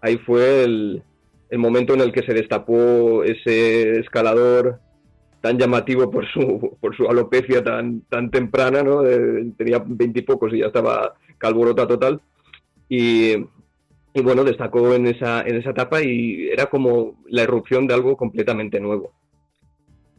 [0.00, 1.02] Ahí fue el,
[1.50, 4.80] el momento en el que se destapó ese escalador
[5.42, 9.02] tan llamativo por su, por su alopecia tan, tan temprana, ¿no?
[9.58, 12.22] tenía veintipocos y ya estaba calvorota total.
[12.88, 13.34] Y,
[14.18, 18.16] y, bueno, destacó en esa, en esa etapa y era como la erupción de algo
[18.16, 19.12] completamente nuevo.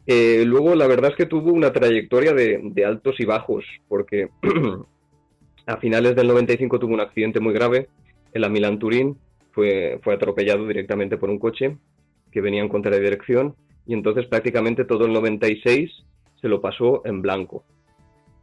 [0.06, 4.28] Eh, luego, la verdad es que tuvo una trayectoria de, de altos y bajos, porque
[5.66, 7.88] a finales del 95 tuvo un accidente muy grave
[8.32, 9.18] en la Milan Turín,
[9.52, 11.76] fue, fue atropellado directamente por un coche
[12.30, 13.54] que venía en contra de dirección
[13.86, 15.90] y entonces prácticamente todo el 96
[16.40, 17.64] se lo pasó en blanco.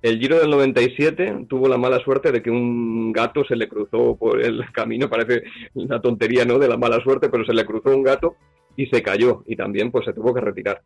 [0.01, 4.15] El Giro del 97 tuvo la mala suerte de que un gato se le cruzó
[4.15, 6.59] por el camino, parece una tontería, ¿no?
[6.59, 8.35] De la mala suerte, pero se le cruzó un gato
[8.75, 10.81] y se cayó y también pues se tuvo que retirar.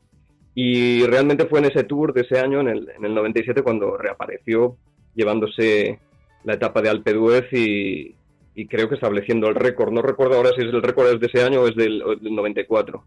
[0.54, 3.98] Y realmente fue en ese tour de ese año, en el, en el 97, cuando
[3.98, 4.78] reapareció
[5.16, 6.00] llevándose
[6.44, 8.16] la etapa de Alpe d'Huez y,
[8.56, 9.92] y creo que estableciendo el récord.
[9.92, 13.04] No recuerdo ahora si es el récord es de ese año o es del, 94.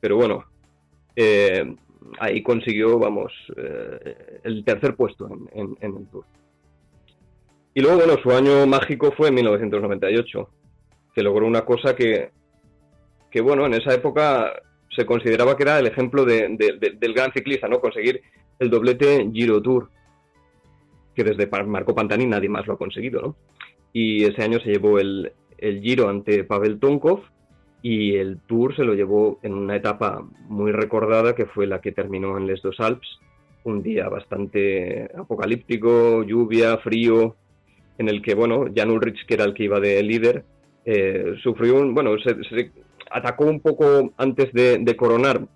[0.00, 0.44] Pero bueno,
[1.16, 1.74] eh,
[2.18, 6.24] ahí consiguió, vamos, eh, el tercer puesto en, el Tour.
[7.74, 10.48] Y luego, bueno, su año mágico fue en 1998,
[11.14, 12.30] que logró una cosa que,
[13.30, 14.52] que bueno, en esa época
[14.94, 17.80] se consideraba que era el ejemplo del gran ciclista, ¿no?
[17.80, 18.22] Conseguir
[18.58, 19.90] el doblete Giro Tour,
[21.14, 23.36] que desde Marco Pantani nadie más lo ha conseguido, ¿no?
[23.94, 27.22] y ese año se llevó el, Giro ante Pavel Tonkov
[27.84, 31.92] y el Tour se lo llevó en una etapa muy recordada que fue la que
[31.92, 33.06] terminó en Les Dos Alpes,
[33.64, 37.36] un día bastante apocalíptico, lluvia, frío,
[37.98, 40.46] en el que, bueno, Jan Ulrich, que era el que iba de líder,
[40.86, 42.70] eh, sufrió un, bueno, se,
[43.10, 45.46] atacó un poco antes de, coronar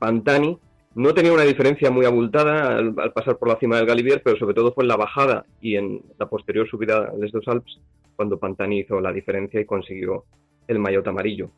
[0.00, 0.58] Pantani,
[0.96, 4.54] no tenía una diferencia muy abultada al, pasar por la cima del Galibier, pero sobre
[4.54, 7.78] todo fue en la bajada y en la posterior subida de estos Alpes
[8.16, 10.24] cuando Pantani hizo la diferencia y consiguió
[10.68, 11.50] el maillot amarillo.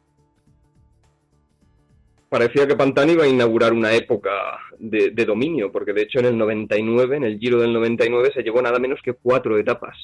[2.29, 4.31] Parecía que Pantani iba a inaugurar una época
[4.79, 8.61] de, dominio, porque de hecho en el 99, en el Giro del 99, se llevó
[8.61, 9.97] nada menos que cuatro etapas.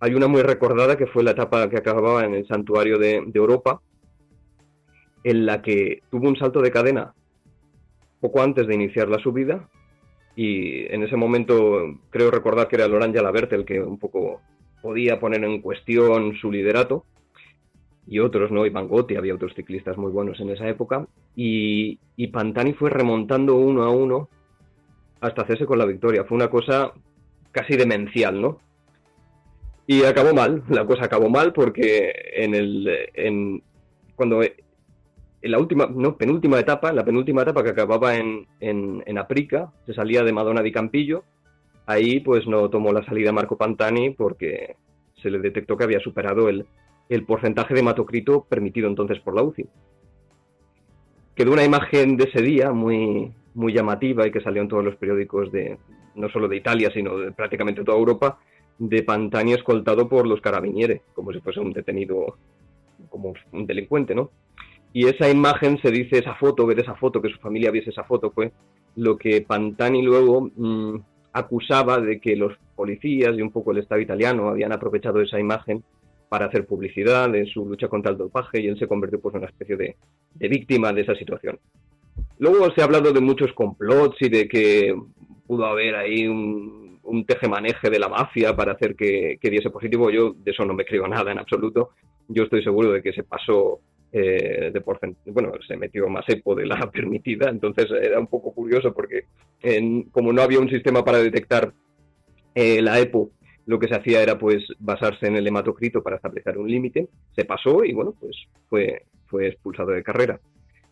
[0.00, 3.80] Hay una muy recordada que fue la etapa que acababa en el Santuario de Europa,
[5.22, 7.12] en la que tuvo un salto de cadena
[8.20, 9.68] poco antes de iniciar la subida
[10.34, 14.40] y en ese momento creo recordar que era Laurent Jalabert el que un poco
[14.82, 17.04] podía poner en cuestión su liderato
[18.06, 18.66] y otros, ¿no?
[18.66, 23.56] Iván Gotti, había otros ciclistas muy buenos en esa época y, y Pantani fue remontando
[23.56, 24.28] uno a uno
[25.20, 26.24] hasta hacerse con la victoria.
[26.24, 26.92] Fue una cosa
[27.50, 28.60] casi demencial, ¿no?
[29.86, 33.62] Y acabó mal, la cosa acabó mal porque en el, en,
[34.14, 39.72] cuando en la última, no, penúltima etapa, la penúltima etapa que acababa en, en, Aprica,
[39.86, 41.22] se salía de Madonna di Campillo,
[41.86, 44.76] ahí pues no tomó la salida Marco Pantani porque
[45.22, 46.66] se le detectó que había superado el,
[47.08, 49.66] el porcentaje de hematocrito permitido entonces por la UCI.
[51.34, 54.96] Quedó una imagen de ese día muy, muy llamativa y que salió en todos los
[54.96, 55.78] periódicos de
[56.14, 58.38] no solo de Italia, sino de prácticamente toda Europa,
[58.78, 62.36] de Pantani escoltado por los carabinieri, como si fuese un detenido,
[63.08, 64.30] como un delincuente, ¿no?
[64.92, 68.04] Y esa imagen se dice, esa foto, ver esa foto, que su familia viese esa
[68.04, 68.52] foto, fue
[68.96, 70.96] lo que Pantani luego mm,
[71.34, 75.84] acusaba de que los policías y un poco el Estado italiano habían aprovechado esa imagen
[76.28, 79.40] para hacer publicidad de su lucha contra el dopaje y él se convirtió pues, en
[79.40, 79.96] una especie de,
[80.34, 81.58] de víctima de esa situación.
[82.38, 84.94] Luego se ha hablado de muchos complots y de que
[85.46, 90.10] pudo haber ahí un, un tejemaneje de la mafia para hacer que, que, diese positivo.
[90.10, 91.90] Yo de eso no me creo nada en absoluto.
[92.28, 93.80] Yo estoy seguro de que se pasó
[94.12, 98.52] eh, de porcentaje, bueno, se metió más EPO de la permitida, entonces era un poco
[98.52, 99.24] curioso porque
[99.60, 101.72] en, como no había un sistema para detectar
[102.54, 103.30] eh, la EPO,
[103.66, 107.44] lo que se hacía era pues basarse en el hematocrito para establecer un límite, se
[107.44, 108.36] pasó y bueno, pues
[108.68, 110.40] fue, fue expulsado de carrera.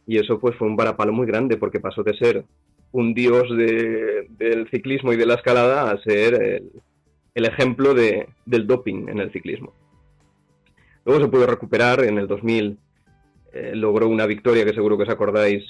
[0.07, 2.45] Y eso pues fue un varapalo muy grande porque pasó de ser
[2.93, 6.71] un dios de, del ciclismo y de la escalada a ser el,
[7.35, 9.73] el ejemplo de, del doping en el ciclismo.
[11.05, 12.79] Luego se pudo recuperar en el 2000
[13.55, 15.65] eh, logró una victoria que seguro que os acordáis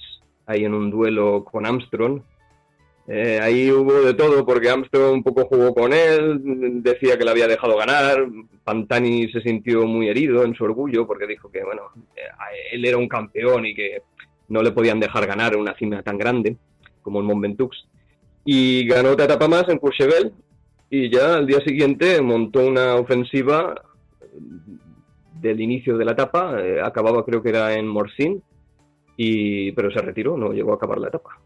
[0.46, 2.22] ahí en un duelo con Armstrong.
[3.06, 6.40] Eh, ahí hubo de todo porque Armstrong un poco jugó con él,
[6.82, 8.26] decía que le había dejado ganar,
[8.64, 11.82] Pantani se sintió muy herido en su orgullo porque dijo que bueno,
[12.16, 12.22] eh,
[12.72, 14.02] él era un campeón y que
[14.48, 16.56] no le podían dejar ganar una cima tan grande
[17.02, 17.76] como el Mont Ventoux.
[18.46, 20.32] Y ganó otra etapa más en Courchevel
[20.88, 23.74] y ya al día siguiente montó una ofensiva
[25.40, 28.42] del inicio de la etapa, eh, acababa creo que era en Morcín,
[29.16, 31.38] y, pero se retiró, no llegó a acabar la etapa.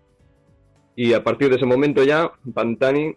[1.01, 3.15] Y a partir de ese momento ya, Pantani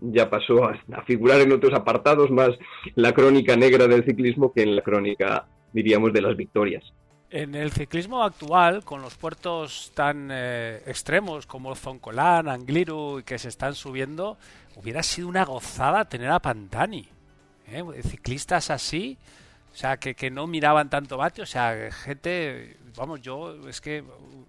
[0.00, 2.52] ya pasó a, figurar en otros apartados más
[2.94, 6.82] la crónica negra del ciclismo que en la crónica, diríamos, de las victorias.
[7.28, 13.50] En el ciclismo actual, con los puertos tan eh, extremos como Zoncolán, Angliru, que se
[13.50, 14.38] están subiendo,
[14.76, 17.06] hubiera sido una gozada tener a Pantani.
[17.68, 17.84] ¿eh?
[18.02, 19.18] Ciclistas así,
[19.74, 24.04] o sea, que, que no miraban tanto bate, o sea, gente, vamos, yo es que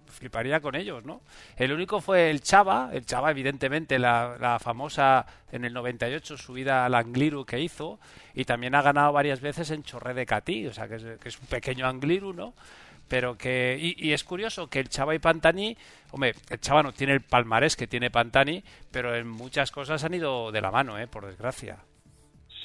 [0.06, 1.20] fliparía con ellos, ¿no?
[1.56, 6.84] El único fue el Chava, el Chava evidentemente la, la famosa en el 98 subida
[6.84, 7.98] al Angliru que hizo
[8.34, 11.28] y también ha ganado varias veces en Chorré de Catí, o sea, que es, que
[11.28, 12.54] es un pequeño Angliru, ¿no?
[13.08, 15.76] Pero que, y, y, es curioso que el Chava y Pantani,
[16.10, 20.14] hombre, el Chava no tiene el palmarés que tiene Pantani, pero en muchas cosas han
[20.14, 21.06] ido de la mano, ¿eh?
[21.06, 21.78] Por desgracia.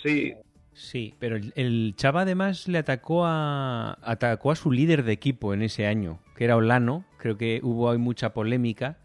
[0.02, 0.34] Sí,
[0.74, 5.54] Sí, pero el, el, Chava además le atacó a atacó a su líder de equipo
[5.54, 7.06] en ese año, que era Olano.
[7.18, 8.98] Creo que hubo mucha polémica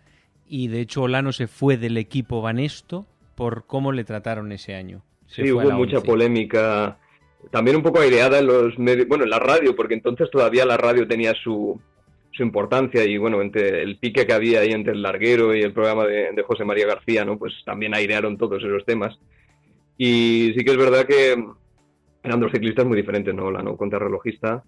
[0.48, 5.02] y de hecho Olano se fue del equipo Banesto por cómo le trataron ese año.
[5.26, 6.98] Se sí, hubo mucha polémica,
[7.50, 10.76] también un poco aireada en los medios, bueno, en la radio, porque entonces todavía la
[10.76, 11.81] radio tenía su,
[12.33, 15.72] su importancia y bueno, entre el pique que había ahí entre el larguero y el
[15.72, 17.38] programa de, de José María García, ¿no?
[17.38, 19.18] Pues también airearon todos esos temas.
[19.96, 21.37] Y sí que es verdad que
[22.22, 23.50] eran dos ciclistas muy diferentes, ¿no?
[23.50, 24.64] La no contrarrelojista,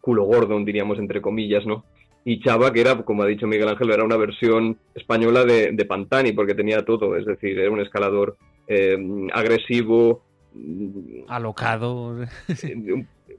[0.00, 1.84] culo gordo, diríamos entre comillas, ¿no?
[2.24, 5.84] Y Chava, que era, como ha dicho Miguel Ángel, era una versión española de, de
[5.84, 8.98] Pantani, porque tenía todo, es decir, era un escalador eh,
[9.32, 10.24] agresivo,
[11.28, 12.26] alocado, un,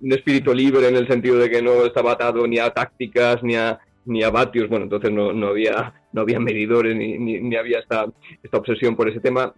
[0.02, 3.56] un, espíritu libre en el sentido de que no estaba atado ni a tácticas ni
[3.56, 7.56] a ni a vatios, bueno, entonces no, no había no había medidores ni, ni, ni
[7.56, 8.08] había esta,
[8.42, 9.54] esta obsesión por ese tema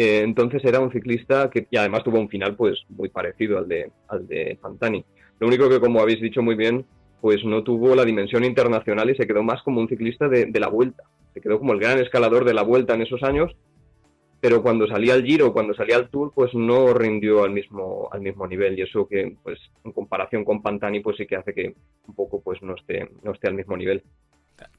[0.00, 3.90] eh, entonces era un ciclista que además tuvo un final pues muy parecido al de,
[4.06, 5.04] al de Pantani.
[5.40, 6.86] Lo único que, como habéis dicho muy bien,
[7.20, 10.60] pues no tuvo la dimensión internacional y se quedó más como un ciclista de, de
[10.60, 11.02] la vuelta.
[11.34, 13.56] Se quedó como el gran escalador de la vuelta en esos años,
[14.40, 18.20] pero cuando salía al Giro, cuando salía al Tour, pues no rindió al mismo, al
[18.20, 18.78] mismo nivel.
[18.78, 21.74] Y eso que, pues, en comparación con Pantani, pues sí que hace que
[22.06, 24.04] un poco pues no esté, no esté al mismo nivel.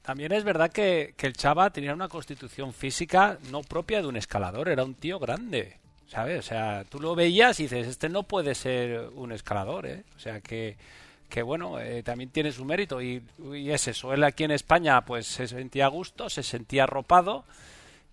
[0.02, 4.68] También es verdad que, el Chava tenía una constitución física no propia de un escalador,
[4.68, 6.38] era un tío grande, ¿sabes?
[6.38, 10.04] O sea, tú lo veías y dices, este no puede ser un escalador, ¿eh?
[10.16, 10.76] O sea, que,
[11.28, 13.22] que bueno, eh, también tiene su mérito y,
[13.54, 17.44] y, es eso, él aquí en España pues se sentía a gusto, se sentía arropado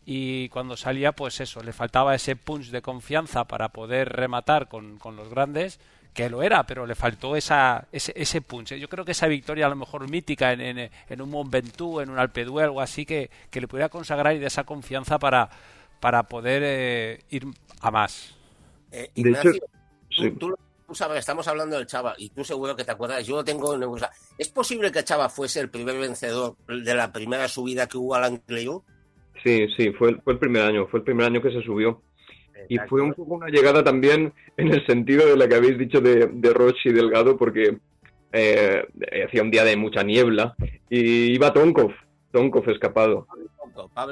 [0.05, 4.97] y cuando salía pues eso, le faltaba ese punch de confianza para poder rematar con,
[4.99, 5.79] con los grandes
[6.17, 8.73] que lo era, pero le faltó esa, ese, ese punch.
[8.73, 12.01] Yo creo que esa victoria a lo mejor mítica en, en, en un Mont Ventoux,
[12.01, 15.19] en un Alpe d'Huez, algo así, que, que, le pudiera consagrar y de esa confianza
[15.19, 15.47] para,
[15.99, 17.45] para poder eh, ir
[17.81, 18.35] a más.
[18.91, 19.65] Eh, Ignacio, de hecho,
[20.09, 20.31] sí.
[20.31, 20.55] tú, tú,
[20.87, 23.75] tú, sabes, estamos hablando del Chava, y tú seguro que te acuerdas, yo lo tengo
[23.75, 24.09] en cosa.
[24.39, 28.23] ¿Es posible que Chava fuese el primer vencedor de la primera subida que hubo al
[28.23, 28.83] Ancleo?
[29.43, 32.01] Sí, sí, fue el, fue el primer año, fue el primer año que se subió.
[32.69, 36.01] Y fue un poco una llegada también en el sentido de la que habéis dicho
[36.01, 37.77] de, de Roche y Delgado, porque
[38.33, 38.85] eh,
[39.25, 40.55] hacía un día de mucha niebla
[40.89, 41.91] y iba Tonkov,
[42.31, 43.27] Tonkov escapado.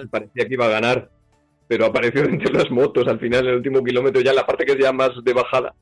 [0.09, 1.09] Parecía que iba a ganar,
[1.67, 4.65] pero apareció entre las motos al final, en el último kilómetro, ya en la parte
[4.65, 5.75] que es ya más de bajada.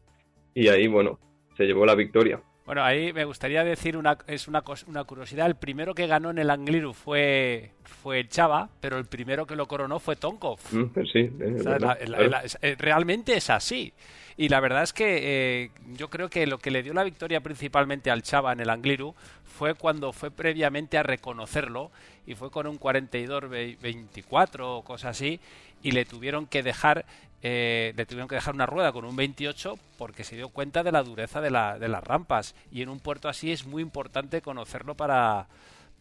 [0.54, 1.19] Y ahí, bueno,
[1.58, 2.41] se llevó la victoria.
[2.65, 5.47] Bueno, ahí me gustaría decir una es una, una curiosidad.
[5.47, 9.67] El primero que ganó en el Angliru fue fue Chava, pero el primero que lo
[9.67, 10.60] coronó fue Tonkov.
[10.71, 13.93] Mm, pues sí, eh, realmente es así.
[14.38, 15.19] Y la verdad es que
[15.63, 18.69] eh, yo creo que lo que le dio la victoria principalmente al Chava en el
[18.69, 21.91] Angliru fue cuando fue previamente a reconocerlo
[22.25, 25.39] y fue con un 42-24 o cosas así
[25.81, 27.05] y le tuvieron que dejar
[27.45, 30.93] eh, le tuvieron que dejar una rueda con un 28 porque se dio cuenta de
[30.93, 32.55] la dureza de, la, de las rampas.
[32.71, 35.47] Y en un puerto así es muy importante conocerlo para,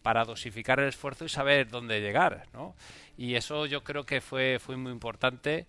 [0.01, 2.45] para dosificar el esfuerzo y saber dónde llegar.
[2.53, 2.75] ¿no?
[3.17, 5.65] Y eso yo creo que fue, fue muy importante.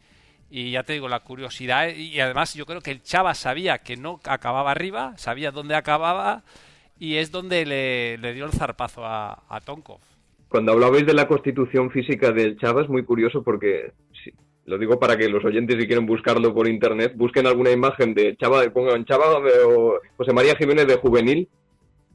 [0.48, 1.88] Y ya te digo, la curiosidad.
[1.88, 6.44] Y además yo creo que el Chava sabía que no acababa arriba, sabía dónde acababa.
[7.00, 9.98] Y es donde le, le dio el zarpazo a, a Tonkov.
[10.54, 13.90] Cuando hablabais de la constitución física del Chava es muy curioso porque
[14.66, 18.36] lo digo para que los oyentes, si quieren buscarlo por internet, busquen alguna imagen de
[18.36, 21.48] Chava, pongan Chava o José María Jiménez de juvenil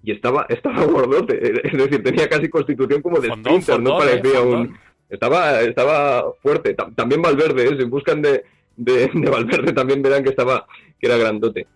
[0.04, 1.38] y estaba, estaba gordote.
[1.68, 4.74] Es decir, tenía casi constitución como de sprinter, no parecía un.
[5.10, 6.78] Estaba, estaba fuerte.
[6.96, 7.78] También Valverde, ¿eh?
[7.78, 8.46] si buscan de,
[8.78, 10.66] de, Valverde también verán que estaba,
[10.98, 11.68] que era grandote.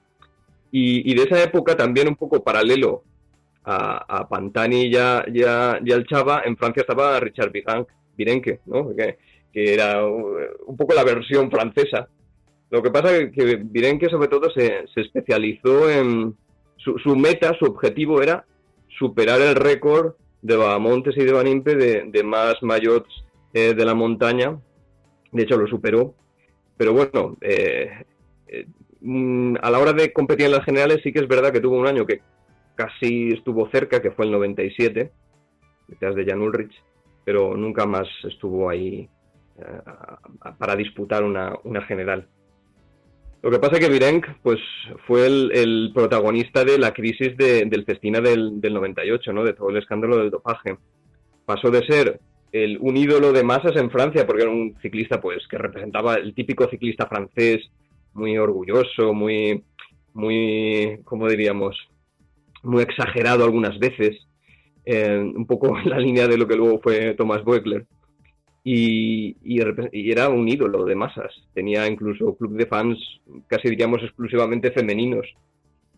[0.71, 3.04] Y, y de esa época también un poco paralelo
[3.65, 7.52] a, a Pantani y, a, y, al Chava, en Francia estaba Richard
[8.17, 8.93] Virenque, ¿no?
[8.95, 9.17] que
[9.54, 12.08] era un poco la versión francesa.
[12.73, 16.36] Lo que pasa es que Virenque sobre todo se, especializó en...
[16.78, 18.45] Su, meta, su objetivo era
[18.97, 23.08] superar el récord de Bahamontes y de Banimpe de, más mayots
[23.54, 24.60] eh, de la montaña.
[25.32, 26.15] De hecho, lo superó.
[26.76, 27.89] Pero bueno, eh,
[28.47, 28.65] eh,
[28.99, 31.78] mm, a la hora de competir en las generales sí que es verdad que tuvo
[31.78, 32.21] un año que
[32.76, 35.12] casi estuvo cerca, que fue el 97,
[35.88, 36.74] detrás de Jan Ulrich,
[37.24, 39.10] pero nunca más estuvo ahí
[39.60, 39.82] eh,
[40.58, 42.28] para disputar una, general.
[43.42, 44.60] Lo que pasa es que Virenk pues,
[45.06, 49.44] fue el, protagonista de la crisis del Festina del, 98, ¿no?
[49.44, 50.78] de todo el escándalo del dopaje.
[51.46, 52.20] Pasó de ser
[52.54, 56.34] el, un ídolo de masas en Francia, porque era un ciclista pues, que representaba el
[56.34, 57.70] típico ciclista francés,
[58.14, 59.64] muy orgulloso, muy,
[60.14, 61.76] muy, ¿cómo diríamos?
[62.63, 64.17] Muy exagerado algunas veces,
[64.86, 67.86] eh, un poco en la línea de lo que luego fue Thomas Boekler
[68.63, 69.36] y,
[69.91, 71.32] era un ídolo de masas.
[71.54, 72.97] Tenía incluso club de fans
[73.47, 75.28] casi diríamos exclusivamente femeninos.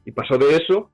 [0.06, 0.90] Y pasó de eso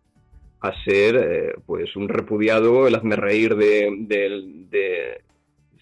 [0.61, 5.19] a ser eh, pues un repudiado, el hazme reír de,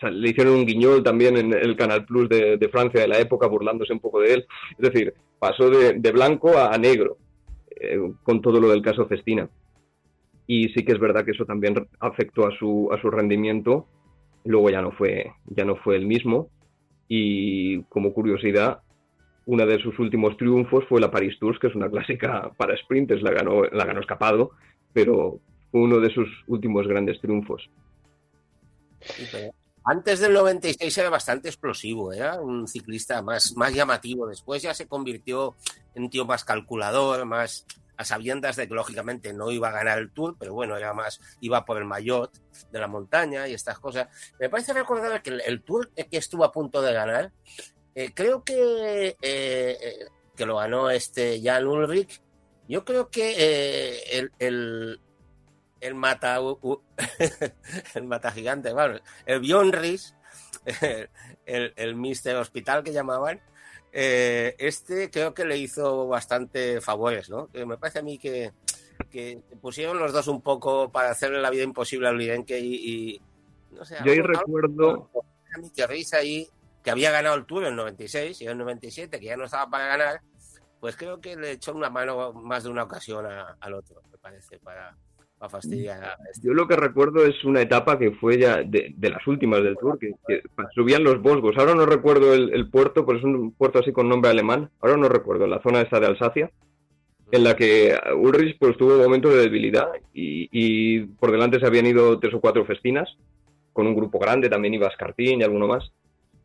[0.02, 3.92] le hicieron un guiñol también en el Canal Plus de, Francia de la época, burlándose
[3.92, 4.48] un poco de él.
[4.78, 7.18] Es decir, pasó de, blanco a, negro
[7.76, 9.50] eh, con todo lo del caso Festina.
[10.52, 13.88] Y sí que es verdad que eso también afectó a su, a su rendimiento
[14.46, 16.50] luego ya no fue, ya no fue el mismo.
[17.08, 18.82] Y como curiosidad,
[19.46, 23.22] una de sus últimos triunfos fue la Paris Tours, que es una clásica para sprinters,
[23.22, 24.52] la ganó, la ganó escapado,
[24.92, 25.40] pero
[25.72, 27.70] fue uno de sus últimos grandes triunfos.
[29.84, 34.28] Antes del 96 era bastante explosivo, era un ciclista más, más llamativo.
[34.28, 35.56] Después ya se convirtió
[35.94, 37.68] en tío más calculador, más,
[38.00, 41.20] a sabiendas de que lógicamente no iba a ganar el Tour, pero bueno, era más,
[41.42, 42.32] iba por el maillot
[42.72, 44.08] de la montaña y estas cosas.
[44.40, 47.34] Me parece recordar que el, Tour que estuvo a punto de ganar,
[47.96, 52.22] eh, creo que, eh, eh, que lo ganó este Jan Ulrich,
[52.70, 55.02] yo creo que el, el,
[55.82, 56.40] el, mata
[57.96, 59.74] el mata gigante, bueno, el Bjorn
[61.46, 63.42] el, el Mister Hospital que llamaban,
[63.92, 67.50] eh, este creo que le hizo bastante favores, ¿no?
[67.54, 68.52] me parece a mí que,
[69.62, 73.22] pusieron los dos un poco para hacerle la vida imposible al Lidenke y, y,
[73.72, 73.98] no sé.
[74.06, 75.10] Yo ahí recuerdo...
[75.76, 76.48] que risa ahí,
[76.84, 79.46] que había ganado el Tour en el 96 y en el 97, que ya no
[79.46, 80.22] estaba para ganar,
[80.80, 84.60] pues creo que le echó una mano más de una ocasión al otro, me parece,
[84.60, 84.96] para,
[85.48, 86.18] fastidiar.
[86.44, 89.98] Yo lo que recuerdo es una etapa que fue ya de, las últimas del Tour,
[89.98, 90.14] que,
[90.76, 91.56] subían los Bosgos.
[91.58, 94.70] Ahora no recuerdo el, puerto, pero es un puerto así con nombre alemán.
[94.82, 96.52] Ahora no recuerdo, la zona esta de Alsacia,
[97.32, 101.86] en la que Ulrich pues tuvo un momento de debilidad y, por delante se habían
[101.86, 103.08] ido tres o cuatro festinas,
[103.72, 105.90] con un grupo grande, también iba Scarpín y alguno más.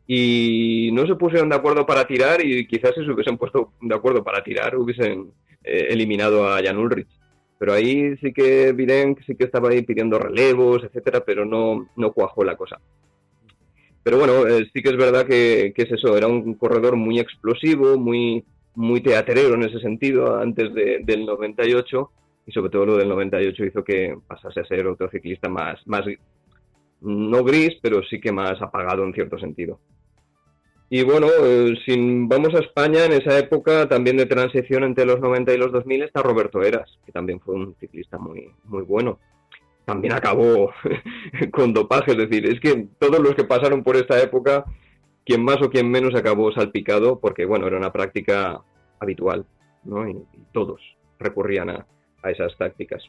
[0.07, 3.95] Y no se pusieron de acuerdo para tirar y quizás si se hubiesen puesto de
[3.95, 5.31] acuerdo para tirar hubiesen
[5.63, 7.07] eh, eliminado a Jan Ulrich
[7.57, 12.11] pero ahí sí que Viren sí que estaba ahí pidiendo relevos, etcétera, pero no, no
[12.11, 12.79] cuajó la cosa.
[14.03, 17.97] Pero bueno, eh, sí que es verdad que, es eso, era un corredor muy explosivo,
[17.97, 18.43] muy,
[18.75, 22.11] muy teatrero en ese sentido, antes del 98,
[22.45, 26.05] y sobre todo lo del 98 hizo que pasase a ser otro ciclista más, más
[27.01, 29.79] no gris, pero sí que más apagado en cierto sentido.
[30.97, 31.93] Y bueno, eh, si
[32.25, 36.03] vamos a España, en esa época también de transición entre los 90 y los 2000
[36.03, 39.19] está Roberto Eras, que también fue un ciclista muy, muy bueno.
[39.83, 40.71] También acabó
[41.51, 44.63] con dopaje, es decir, es que todos los que pasaron por esta época,
[45.25, 48.61] quien más o quien menos acabó salpicado, porque bueno, era una práctica
[49.01, 49.45] habitual,
[49.83, 50.07] ¿no?
[50.07, 50.15] Y,
[50.53, 50.79] todos
[51.19, 51.85] recurrían a,
[52.23, 53.03] a esas tácticas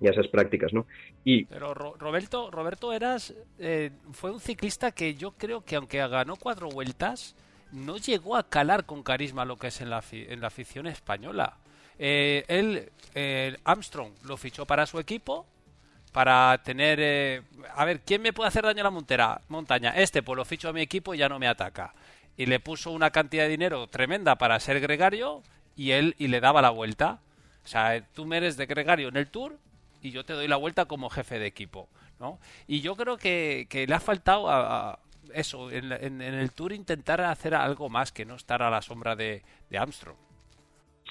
[0.00, 0.86] y a esas prácticas, ¿no?
[1.24, 6.70] Pero Roberto Roberto Eras eh, fue un ciclista que yo creo que aunque ganó cuatro
[6.70, 7.36] vueltas
[7.72, 11.58] no llegó a calar con carisma lo que es en la, en la afición española.
[11.98, 15.46] Eh, él eh, Armstrong lo fichó para su equipo
[16.12, 17.44] para tener
[17.76, 20.68] a ver quién me puede hacer daño a la montera, montaña este pues lo ficho
[20.68, 21.94] a mi equipo y ya no me ataca
[22.36, 25.42] y le puso una cantidad de dinero tremenda para ser gregario
[25.76, 27.20] y él y le daba la vuelta
[27.64, 29.56] o sea, tú me eres de gregario en el Tour
[30.02, 31.88] y yo te doy la vuelta como jefe de equipo,
[32.18, 32.38] ¿no?
[32.66, 34.98] Y yo creo que, le ha faltado a,
[35.34, 39.42] eso, en, el Tour intentar hacer algo más que no estar a la sombra de,
[39.76, 40.16] Armstrong.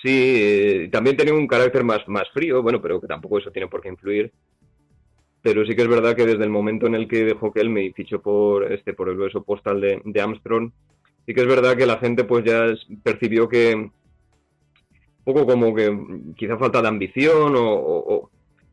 [0.02, 3.68] Sí, eh, también tenía un carácter más, más frío, bueno, pero que tampoco eso tiene
[3.68, 4.32] por qué influir.
[5.42, 7.70] Pero sí que es verdad que desde el momento en el que dejó que él
[7.70, 10.72] me fichó por este por el hueso postal de, Armstrong,
[11.26, 12.66] sí que es verdad que la gente pues ya
[13.04, 13.90] percibió que
[15.24, 15.98] poco como que
[16.36, 18.29] quizá falta de ambición o,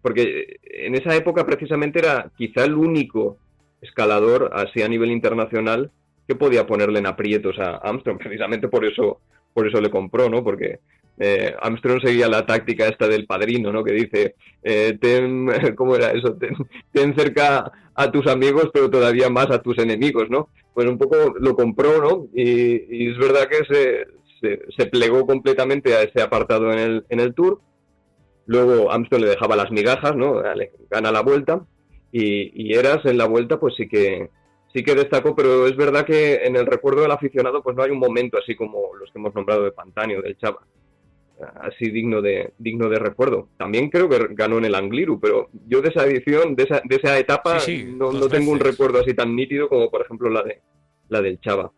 [0.06, 3.38] porque en esa época precisamente era quizá el único
[3.80, 5.90] escalador así a nivel internacional
[6.28, 9.18] que podía ponerle en aprietos a Armstrong, precisamente por eso,
[9.52, 10.44] por eso le compró, ¿no?
[10.44, 10.78] Porque
[11.18, 13.82] eh, Armstrong seguía la táctica esta del padrino, ¿no?
[13.82, 16.38] Que dice, eh, ten, ¿cómo era eso?
[16.92, 20.50] Ten, cerca a tus amigos, pero todavía más a tus enemigos, ¿no?
[20.72, 22.28] Pues un poco lo compró, ¿no?
[22.32, 24.06] Y, es verdad que se,
[24.40, 27.60] se, se, plegó completamente a ese apartado en el, en el Tour
[28.46, 30.42] Luego Armstrong le dejaba las migajas, ¿no?
[30.90, 31.66] gana la vuelta.
[32.12, 34.30] Y, Eras en la vuelta, pues sí que
[34.72, 37.90] sí que destacó, pero es verdad que en el recuerdo del aficionado, pues no hay
[37.90, 40.60] un momento así como los que hemos nombrado de Pantani o del Chava,
[41.60, 43.48] así digno de digno de recuerdo.
[43.58, 46.96] También creo que ganó en el Angliru, pero yo de esa edición, de esa, de
[46.96, 47.58] esa etapa,
[47.96, 50.60] no, no tengo un recuerdo así tan nítido como por ejemplo la de
[51.08, 51.72] la del Chava.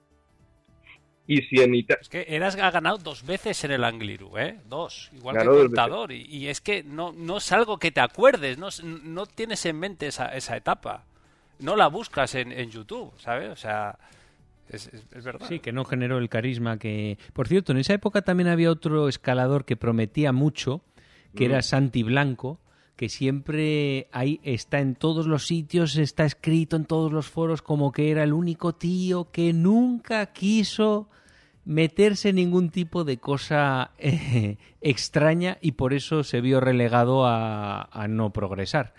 [1.30, 2.00] Y si en Italia...
[2.00, 4.58] Es que Eras ha ganado dos veces en el Angliru, ¿eh?
[4.66, 6.10] Dos, igual que el contador.
[6.10, 10.06] Y, es que no, no es algo que te acuerdes, no, no tienes en mente
[10.06, 11.04] esa, esa etapa.
[11.58, 13.50] No la buscas en, en YouTube, ¿sabes?
[13.50, 13.98] O sea...
[14.70, 15.46] Es, es, verdad.
[15.48, 17.18] Sí, que no generó el carisma que...
[17.34, 20.80] Por cierto, en esa época también había otro escalador que prometía mucho,
[21.36, 22.58] que era Santi Blanco,
[22.96, 27.92] que siempre ahí está en todos los sitios, está escrito en todos los foros como
[27.92, 31.08] que era el único tío que nunca quiso
[31.68, 38.06] meterse en ningún tipo de cosa eh, extraña y por eso se vio relegado a,
[38.08, 38.94] no progresar.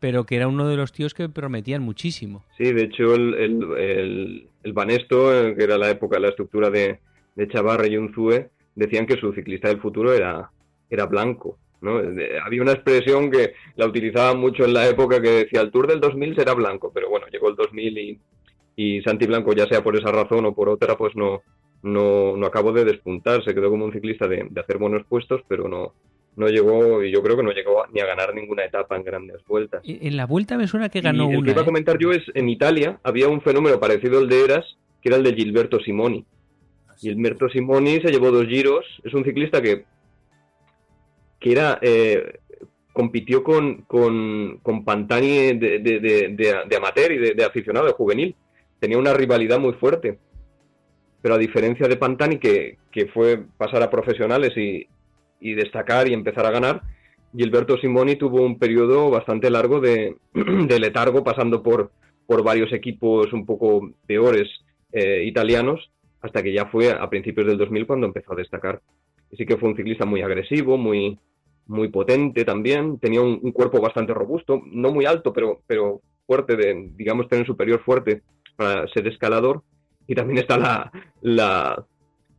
[0.00, 2.44] Pero que era uno de los tíos que prometían muchísimo.
[2.56, 6.70] Sí, de hecho, el, el, el, Banesto, eh, que era la época de la estructura
[6.70, 6.98] de,
[7.36, 10.50] de Chavarra y Unzue, decían que su ciclista del futuro era,
[10.90, 11.56] era blanco.
[11.80, 12.00] ¿no?
[12.44, 16.00] Había una expresión que la utilizaban mucho en la época que decía el Tour del
[16.00, 18.20] 2000 será blanco, pero bueno, llegó el 2000 y,
[18.74, 21.42] y Santi Blanco, ya sea por esa razón o por otra, pues no,
[21.82, 25.68] no, no acabó de despuntar, se quedó como un ciclista de, hacer buenos puestos, pero
[25.68, 25.94] no,
[26.36, 29.44] no llegó, y yo creo que no llegó ni a ganar ninguna etapa en grandes
[29.46, 29.82] vueltas.
[29.84, 31.44] En la vuelta me suena que ganó y una.
[31.44, 31.66] que iba a ¿eh?
[31.66, 35.22] comentar yo es, en Italia había un fenómeno parecido al de Eras, que era el
[35.22, 36.24] de Gilberto Simoni.
[36.98, 39.84] Gilberto Simoni se llevó dos giros, es un ciclista que,
[41.38, 41.78] que era...
[41.82, 42.40] Eh,
[42.98, 46.34] compitió con, con, con Pantani de, de,
[46.68, 48.34] de, amateur y de, aficionado, de juvenil.
[48.80, 50.18] Tenía una rivalidad muy fuerte
[51.20, 52.78] pero a diferencia de Pantani, que,
[53.14, 54.86] fue pasar a profesionales y,
[55.54, 56.82] destacar y empezar a ganar,
[57.36, 60.16] Gilberto Simoni tuvo un periodo bastante largo de,
[60.80, 61.92] letargo, pasando por,
[62.26, 64.48] por varios equipos un poco peores
[64.92, 65.90] eh, italianos,
[66.20, 68.80] hasta que ya fue a principios del 2000 cuando empezó a destacar.
[69.30, 71.18] Y sí que fue un ciclista muy agresivo, muy,
[71.66, 76.56] muy potente también, tenía un, un, cuerpo bastante robusto, no muy alto, pero, pero fuerte,
[76.56, 78.22] de, digamos, tener superior fuerte
[78.56, 79.62] para ser escalador
[80.08, 80.90] y también está la,
[81.20, 81.86] la,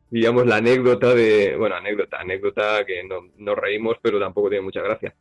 [0.09, 4.81] digamos, la anécdota de, bueno, anécdota, anécdota que no, nos reímos, pero tampoco tiene mucha
[4.81, 5.13] gracia,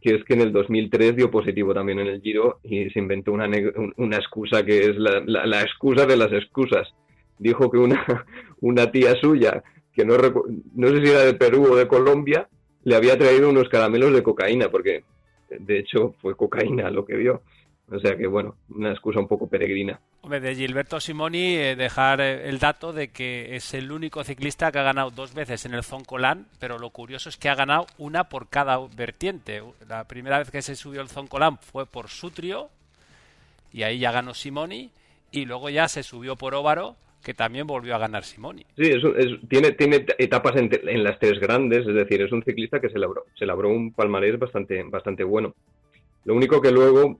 [0.00, 3.32] que es que en el 2003 dio positivo también en el Giro y se inventó
[3.32, 3.48] una,
[3.96, 6.92] una excusa que es la, la, excusa de las excusas.
[7.38, 8.04] Dijo que una,
[8.60, 9.62] una tía suya,
[9.94, 10.16] que no,
[10.74, 12.48] no sé si era de Perú o de Colombia,
[12.82, 15.04] le había traído unos caramelos de cocaína, porque
[15.50, 17.42] de hecho fue cocaína lo que dio.
[17.90, 20.00] O sea que, bueno, una excusa un poco peregrina.
[20.22, 24.70] Hombre, de Gilberto Simoni, eh, dejar eh, el dato de que es el único ciclista
[24.70, 27.86] que ha ganado dos veces en el Zoncolán, pero lo curioso es que ha ganado
[27.98, 29.62] una por cada vertiente.
[29.88, 32.70] La primera vez que se subió el Zoncolán fue por Sutrio,
[33.72, 34.90] y ahí ya ganó Simoni,
[35.30, 38.64] y luego ya se subió por Óvaro, que también volvió a ganar Simoni.
[38.76, 38.92] Sí,
[39.48, 42.98] tiene, tiene etapas en, en, las tres grandes, es decir, es un ciclista que se
[42.98, 45.54] labró, se labró un palmarés bastante, bastante bueno.
[46.24, 47.18] Lo único que luego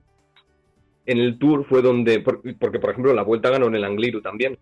[1.05, 4.57] en el Tour fue donde, porque por ejemplo la Vuelta ganó en el Angliru también,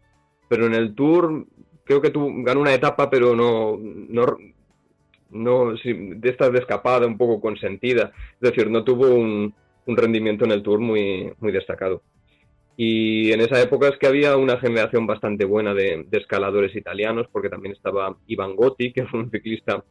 [0.47, 1.45] pero en el Tour
[1.83, 4.37] creo que tuvo, ganó una etapa, pero no, no,
[5.29, 9.53] no de estas de escapada, un poco consentida, es decir, no tuvo un,
[9.87, 12.01] rendimiento en el Tour muy, muy destacado.
[12.77, 17.49] Y en esa época es que había una generación bastante buena de, escaladores italianos, porque
[17.49, 19.83] también estaba Ivan Gotti, que fue un ciclista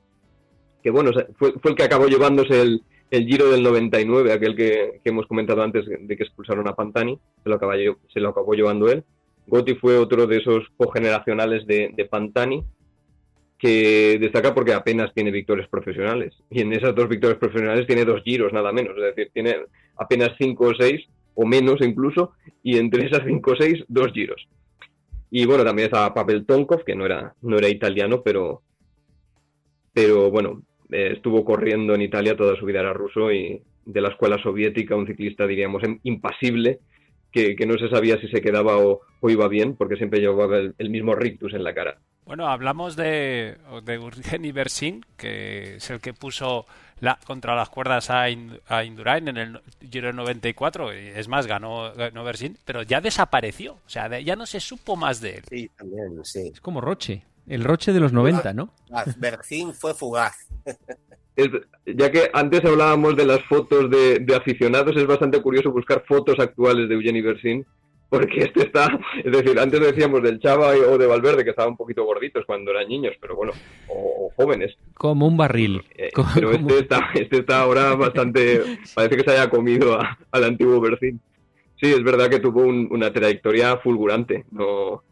[0.83, 5.27] que, bueno, fue el que acabó llevándose el, el Giro del 99, aquel que, hemos
[5.27, 7.49] comentado antes de que expulsaron a Pantani, se
[8.21, 9.05] lo acabó, llevando él.
[9.47, 12.65] Gotti fue otro de esos cogeneracionales de, de Pantani,
[13.59, 16.35] que destaca porque apenas tiene victorias profesionales.
[16.51, 18.97] Y en esas dos victorias profesionales tiene dos giros, nada menos.
[18.97, 19.57] Es decir, tiene
[19.97, 21.05] apenas cinco o seis,
[21.35, 22.33] o menos incluso,
[22.63, 24.49] y entre esas cinco o seis, dos giros.
[25.31, 28.63] Y bueno, también estaba Pavel Tonkov, que no era, no era italiano, pero,
[29.93, 34.09] pero bueno, eh, estuvo corriendo en Italia toda su vida, era ruso y de la
[34.09, 36.81] escuela soviética, un ciclista, diríamos, impasible,
[37.33, 41.15] que, no se sabía si se quedaba o, iba bien, porque siempre llevaba el, mismo
[41.15, 41.99] rictus en la cara.
[42.25, 46.67] Bueno, hablamos de, de Urgeni Bersin, que es el que puso
[47.01, 49.61] la, contra las cuerdas a, Indurain en el
[49.91, 50.93] Giro 94.
[50.93, 53.75] Es más, ganó, ganó Bersin, pero ya desapareció.
[53.75, 55.45] O sea, ya no se supo más de él.
[55.49, 56.51] Sí, también, sí.
[56.53, 57.23] Es como Roche.
[57.47, 58.73] El Roche de los 90, ¿no?
[59.19, 60.49] Bercín fue fugaz.
[61.87, 66.89] ya que antes hablábamos de las fotos de, aficionados, es bastante curioso buscar fotos actuales
[66.89, 67.67] de Eugeni Bersin,
[68.09, 71.77] porque este está, es decir, antes decíamos del Chava o de Valverde que estaban un
[71.77, 73.53] poquito gorditos cuando eran niños, pero bueno,
[73.89, 74.77] o, jóvenes.
[74.95, 75.83] Como un barril.
[75.97, 78.63] Eh, pero este está, este está ahora bastante,
[78.95, 79.99] parece que se haya comido
[80.31, 81.21] al antiguo Bercín.
[81.81, 85.03] Sí, es verdad que tuvo una trayectoria fulgurante, no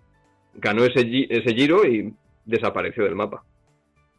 [0.60, 2.12] ganó ese, ese giro y
[2.44, 3.44] desapareció del mapa.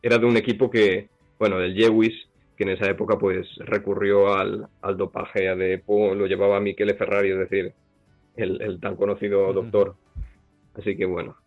[0.01, 2.13] Era de un equipo que, bueno, del Jewis,
[2.55, 7.39] que en esa época pues recurrió al, al dopaje de lo llevaba Michele Ferrari, es
[7.39, 7.73] decir,
[8.35, 9.95] el, tan conocido doctor.
[10.75, 11.37] Así que bueno.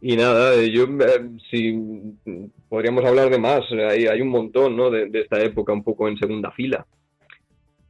[0.00, 2.16] Y nada, yo eh, si
[2.68, 4.90] podríamos hablar de más, hay, hay un montón ¿no?
[4.90, 6.86] de, esta época un poco en segunda fila.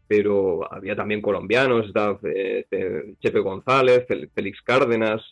[0.08, 5.22] Pero había también colombianos, estaba este, Chepe González, Félix Cárdenas,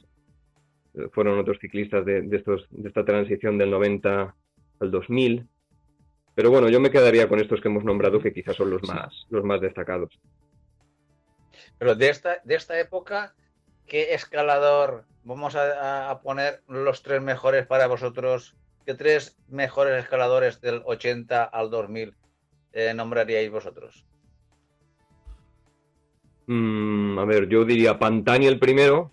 [1.12, 4.34] fueron otros ciclistas de, estos, de esta transición del 90
[4.80, 5.46] al 2000.
[6.34, 9.26] Pero bueno, yo me quedaría con estos que hemos nombrado, que quizás son los más,
[9.30, 10.18] los más destacados.
[11.78, 13.34] Pero de esta, de esta época,
[13.86, 18.56] ¿qué escalador vamos a, poner los tres mejores para vosotros?
[18.84, 22.14] ¿Qué tres mejores escaladores del 80 al 2000
[22.72, 24.04] eh, nombraríais vosotros?
[26.46, 29.10] Mm, a ver, yo diría Pantani el primero,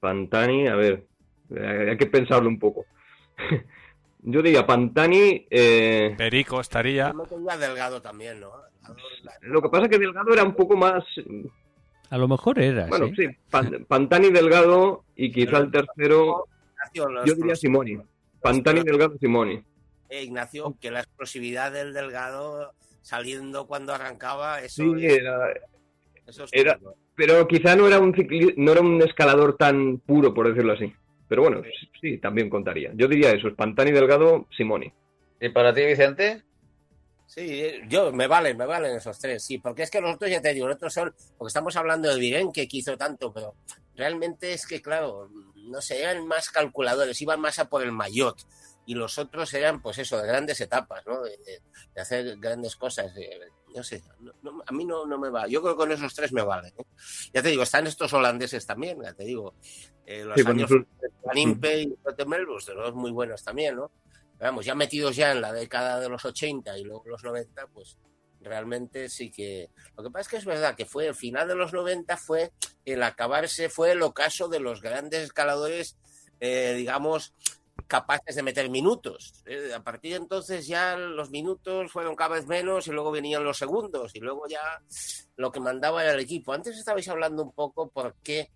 [0.00, 1.06] Pantani, a ver,
[1.50, 2.86] hay que pensarlo un poco.
[4.22, 5.46] Yo diría Pantani.
[5.48, 6.14] Eh...
[6.16, 7.14] Perico estaría.
[7.58, 8.50] Delgado también, ¿no?
[9.42, 11.04] Lo que pasa es que Delgado era un poco más.
[12.10, 12.86] A lo mejor era.
[12.86, 13.26] Bueno, sí,
[13.86, 16.46] Pantani Delgado y quizá el tercero.
[16.94, 17.98] yo diría Simoni.
[18.40, 19.62] Pantani Delgado Simoni.
[20.08, 24.82] Eh, Ignacio, que la explosividad del Delgado saliendo cuando arrancaba, eso.
[24.96, 25.52] Sí, era.
[26.26, 26.78] Eso es era,
[27.14, 28.14] pero quizá no era un
[28.56, 30.92] no era un escalador tan puro, por decirlo así.
[31.28, 31.62] Pero bueno,
[32.00, 32.90] sí, también contaría.
[32.94, 34.92] Yo diría eso, Pantani Delgado, Simoni.
[35.40, 36.42] ¿Y para ti, Vicente?
[37.26, 40.40] Sí, yo me valen, me valen esos tres, sí, porque es que los otros ya
[40.40, 43.54] te digo, los otros son, porque estamos hablando de Viren que hizo tanto, pero
[43.94, 48.38] realmente es que, claro, no sé, eran más calculadores, iban más a por el maillot,
[48.88, 51.20] y los otros eran, pues eso, de grandes etapas, ¿no?
[51.20, 51.60] De,
[52.00, 53.12] hacer grandes cosas.
[53.76, 54.02] no sé,
[54.66, 55.46] a mí no, no me va.
[55.46, 56.72] Yo creo que con esos tres me valen.
[56.78, 56.84] ¿eh?
[57.34, 59.52] Ya te digo, están estos holandeses también, ya te digo.
[60.06, 60.70] Eh, los años
[61.34, 63.90] Impe y Melbus, de los muy buenos también, ¿no?
[64.38, 67.98] vamos, ya metidos ya en la década de los 80 y luego los 90, pues
[68.40, 69.68] realmente sí que...
[69.98, 72.52] Lo que pasa es que es verdad que fue el final de los 90, fue
[72.86, 75.98] el acabarse, fue el ocaso de los grandes escaladores,
[76.40, 77.34] eh, digamos,
[77.88, 79.32] capaces de meter minutos.
[79.46, 83.42] Eh, a partir de entonces ya los minutos fueron cada vez menos y luego venían
[83.42, 84.60] los segundos y luego ya
[85.36, 86.52] lo que mandaba era el equipo.
[86.52, 88.50] Antes estabais hablando un poco por qué,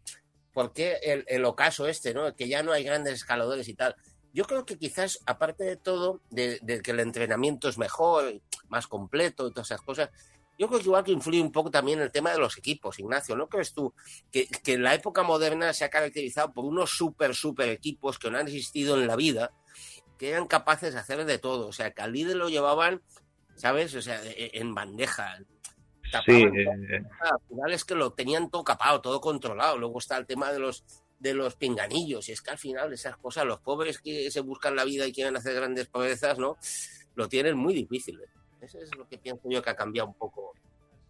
[0.74, 2.32] qué el, ocaso este, ¿no?
[2.36, 3.96] Que ya no hay grandes escaladores y tal.
[4.34, 8.86] Yo creo que quizás, aparte de todo, de, de que el entrenamiento es mejor, más
[8.86, 10.10] completo y todas esas cosas,
[10.58, 13.36] yo creo que igual que influye un poco también el tema de los equipos, Ignacio.
[13.36, 13.94] ¿No crees tú
[14.30, 18.38] que, que la época moderna se ha caracterizado por unos súper, súper equipos que no
[18.38, 19.52] han existido en la vida,
[20.18, 21.68] que eran capaces de hacer de todo?
[21.68, 23.02] O sea, que al líder lo llevaban,
[23.54, 23.94] ¿sabes?
[23.94, 25.38] O sea, e, en bandeja.
[26.26, 26.66] Sí, eh,
[27.20, 29.78] al final es que lo tenían todo capado, todo controlado.
[29.78, 30.84] Luego está el tema de los
[31.22, 32.28] de los pinganillos.
[32.28, 35.12] Y es que al final esas cosas, los pobres que se buscan la vida y
[35.12, 36.58] quieren hacer grandes pobrezas, ¿no?
[37.14, 38.20] Lo tienen muy difícil.
[38.20, 38.41] ¿eh?
[38.62, 40.52] Eso es lo que pienso yo que ha cambiado un poco.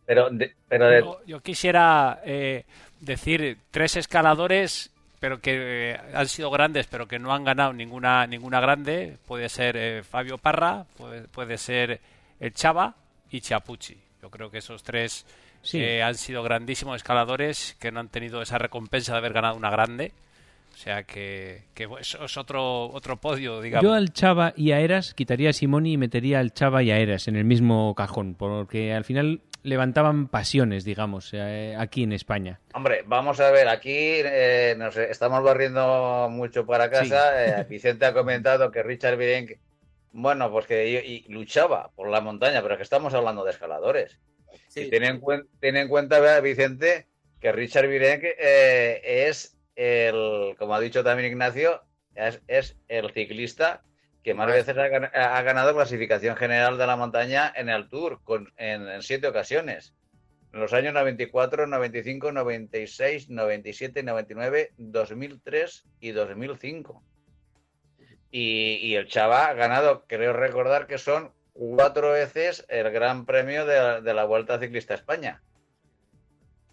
[0.07, 2.65] Pero, de- pero de- Yo, yo quisiera eh,
[3.01, 4.91] decir tres escaladores,
[5.21, 9.19] pero que eh, han sido grandes, pero que no han ganado ninguna ninguna grande.
[9.27, 12.01] Puede ser eh, Fabio Parra, puede, puede ser
[12.41, 12.95] el Chava
[13.31, 13.97] y Chapucci.
[14.21, 15.25] Yo creo que esos tres
[15.63, 15.79] Sí.
[15.81, 19.71] eh, han sido grandísimos escaladores que no han tenido esa recompensa de haber ganado una
[19.71, 20.11] grande.
[20.75, 23.85] O sea que, que eso es otro otro podio, digamos.
[23.85, 26.99] Yo al Chava y a Eras quitaría a Simoni y metería al Chava y a
[26.99, 32.59] Eras en el mismo cajón, porque al final levantaban pasiones, digamos, eh, aquí en España.
[32.75, 37.61] Hombre, vamos a ver, aquí eh, nos estamos barriendo mucho para casa.
[37.61, 39.61] Eh, Vicente ha comentado que Richard Virenque,
[40.11, 44.19] bueno, pues que y- y luchaba por la montaña, pero que estamos hablando de escaladores.
[44.67, 47.07] Sí, Y ten en, cuen- ten en cuenta, Vicente,
[47.41, 51.83] que Richard Virenque eh, es el, como ha dicho también Ignacio,
[52.15, 53.83] es, es el ciclista
[54.23, 58.21] que más veces ha, gan- ha ganado clasificación general de la montaña en el Tour,
[58.23, 59.95] con, en, en siete ocasiones.
[60.53, 67.03] En los años 94, 95, 96, 97, 99, 2003 y 2005.
[68.31, 73.67] Y, y el Chava ha ganado, creo recordar que son cuatro veces el Gran Premio
[73.67, 75.43] de, de la Vuelta Ciclista a España.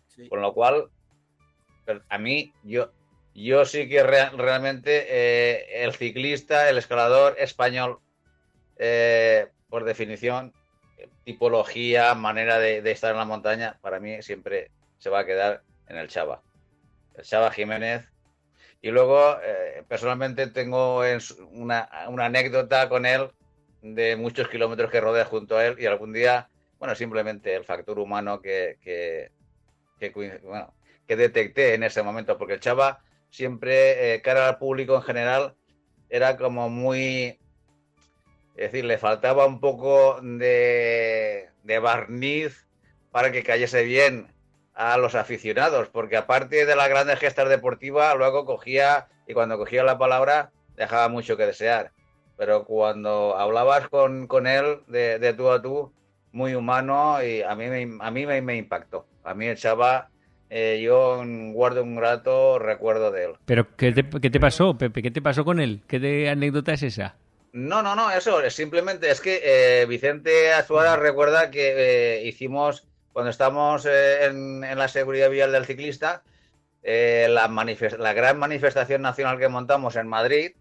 [0.08, 0.28] sí.
[0.30, 0.90] Con lo cual,
[2.10, 2.92] a mí, yo,
[3.34, 8.00] yo sí que rea- realmente eh, el ciclista, el escalador español,
[8.78, 10.54] eh, por definición,
[11.24, 15.98] tipología, manera de, estar en la montaña, para mí siempre se va a quedar en
[15.98, 16.42] el Chava.
[17.16, 18.06] El Chava Jiménez.
[18.82, 21.02] Y luego, eh, personalmente, tengo
[21.52, 23.30] una, una anécdota con él
[23.82, 28.00] de muchos kilómetros que rodea junto a él y algún día, bueno, simplemente el factor
[28.00, 29.32] humano que, que,
[30.00, 30.10] que,
[30.44, 30.74] bueno,
[31.10, 33.02] que detecté en ese momento, porque el Chava
[33.32, 35.56] siempre, eh, cara al público en general,
[36.08, 37.40] era como muy,
[38.56, 42.68] es decir, le faltaba un poco de, de barniz
[43.10, 44.32] para que cayese bien
[44.76, 49.84] a los aficionados, porque aparte de las grandes gestas deportivas, luego cogía, y cuando cogía
[49.84, 51.92] la palabra, dejaba mucho que desear.
[52.38, 55.92] Pero cuando hablabas con, con él de, de tú a tú,
[56.32, 59.08] muy humano, y a mí me, a mí me, me impactó.
[59.24, 60.12] A mí el Chava,
[60.50, 61.24] eh, yo
[61.54, 63.32] guardo un grato recuerdo de él.
[63.46, 65.02] Pero ¿qué te, qué te pasó, Pepe?
[65.02, 65.82] ¿Qué te pasó con él?
[65.88, 67.16] ¿Qué de anécdota es esa?
[67.52, 71.74] No, no, no, eso es simplemente es que eh, Vicente Azuara recuerda que
[72.18, 76.24] eh, hicimos, cuando estamos eh, en, en la seguridad vial del ciclista,
[76.84, 77.48] la,
[77.98, 80.52] la gran manifestación nacional que montamos en Madrid,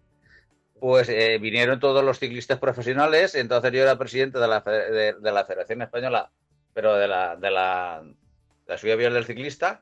[0.79, 1.09] pues
[1.41, 5.81] vinieron todos los ciclistas profesionales, entonces yo era presidente de la, de, de la Federación
[5.81, 6.29] Española,
[6.73, 8.03] pero de la, de la,
[8.69, 9.81] la seguridad vial del ciclista,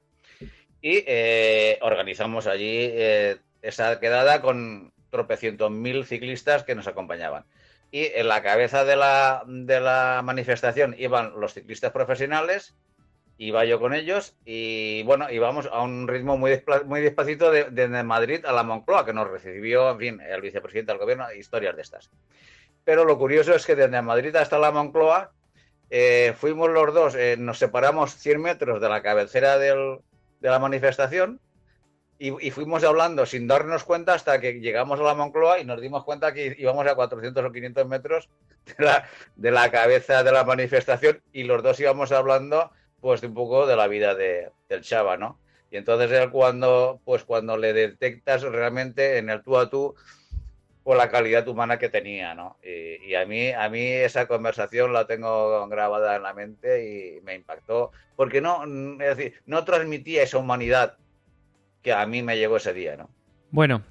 [0.82, 7.46] y eh, organizamos allí eh, esa quedada con tropecientos mil ciclistas que nos acompañaban.
[7.92, 12.76] Y en la cabeza de la, de la manifestación iban los ciclistas profesionales,
[13.38, 18.46] iba yo con ellos y bueno, íbamos a un ritmo muy, muy despacito de- Madrid
[18.46, 22.10] a la Moncloa, que nos recibió, en fin, el vicepresidente del gobierno, historias de estas.
[22.84, 25.32] Pero lo curioso es que desde Madrid hasta la Moncloa
[25.90, 30.00] eh, fuimos los dos, eh, nos separamos 100 metros de la cabecera del-
[30.40, 31.40] de la manifestación
[32.20, 35.82] y, y fuimos hablando sin darnos cuenta hasta que llegamos a la Moncloa y nos
[35.82, 38.30] dimos cuenta que íbamos a 400 o 500 metros
[38.66, 43.34] de la, de la cabeza de la manifestación y los dos íbamos hablando pues un
[43.36, 45.40] poco de la vida de, del Chava, ¿no?
[45.70, 49.96] Y entonces él cuando, pues cuando le detectas realmente en el tú a tú,
[50.88, 52.56] por la calidad humana que tenía, ¿no?
[52.64, 57.22] Y, y a mí, a mí esa conversación la tengo grabada en la mente y
[57.24, 60.96] me impactó, porque no, mm, es decir, no transmitía esa humanidad
[61.82, 63.10] que a mí me llegó ese día, ¿no?
[63.52, 63.82] Bueno,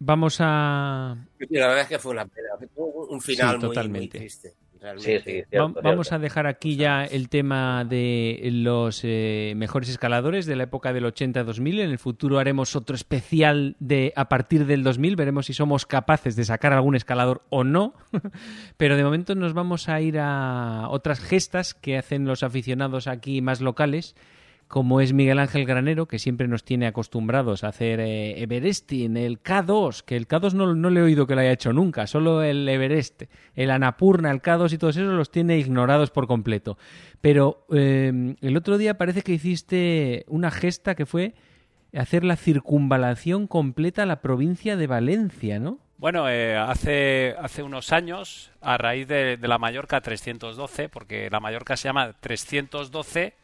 [0.00, 1.16] vamos a...
[1.38, 2.48] La verdad es que fue una pena.
[2.74, 4.18] Fue un final Sí, muy- muy, totalmente.
[4.18, 4.54] triste.
[4.80, 5.20] Sí, Realmente.
[5.20, 6.14] sí, Va- cierto, vamos cierto.
[6.14, 11.04] a dejar aquí ya el tema de los eh, mejores escaladores de la época del
[11.04, 11.80] 80-2000.
[11.80, 15.16] En el futuro haremos otro especial de a partir del 2000.
[15.16, 17.92] Veremos si somos capaces de sacar algún escalador o no.
[18.78, 23.42] Pero de momento nos vamos a ir a otras gestas que hacen los aficionados aquí
[23.42, 24.16] más locales
[24.70, 29.42] como es Miguel Ángel Granero, que siempre nos tiene acostumbrados a hacer eh, Everesting, el
[29.42, 32.44] K2, que el K2 no, no le he oído que lo haya hecho nunca, solo
[32.44, 33.24] el Everest,
[33.56, 36.78] el Anapurna, el K2 y todos esos los tiene ignorados por completo.
[37.20, 41.34] Pero eh, el otro día parece que hiciste una gesta que fue
[41.92, 45.80] hacer la circunvalación completa a la provincia de Valencia, ¿no?
[45.98, 51.40] Bueno, eh, hace, hace unos años, a raíz de, de la Mallorca 312, porque la
[51.40, 53.39] Mallorca se llama 312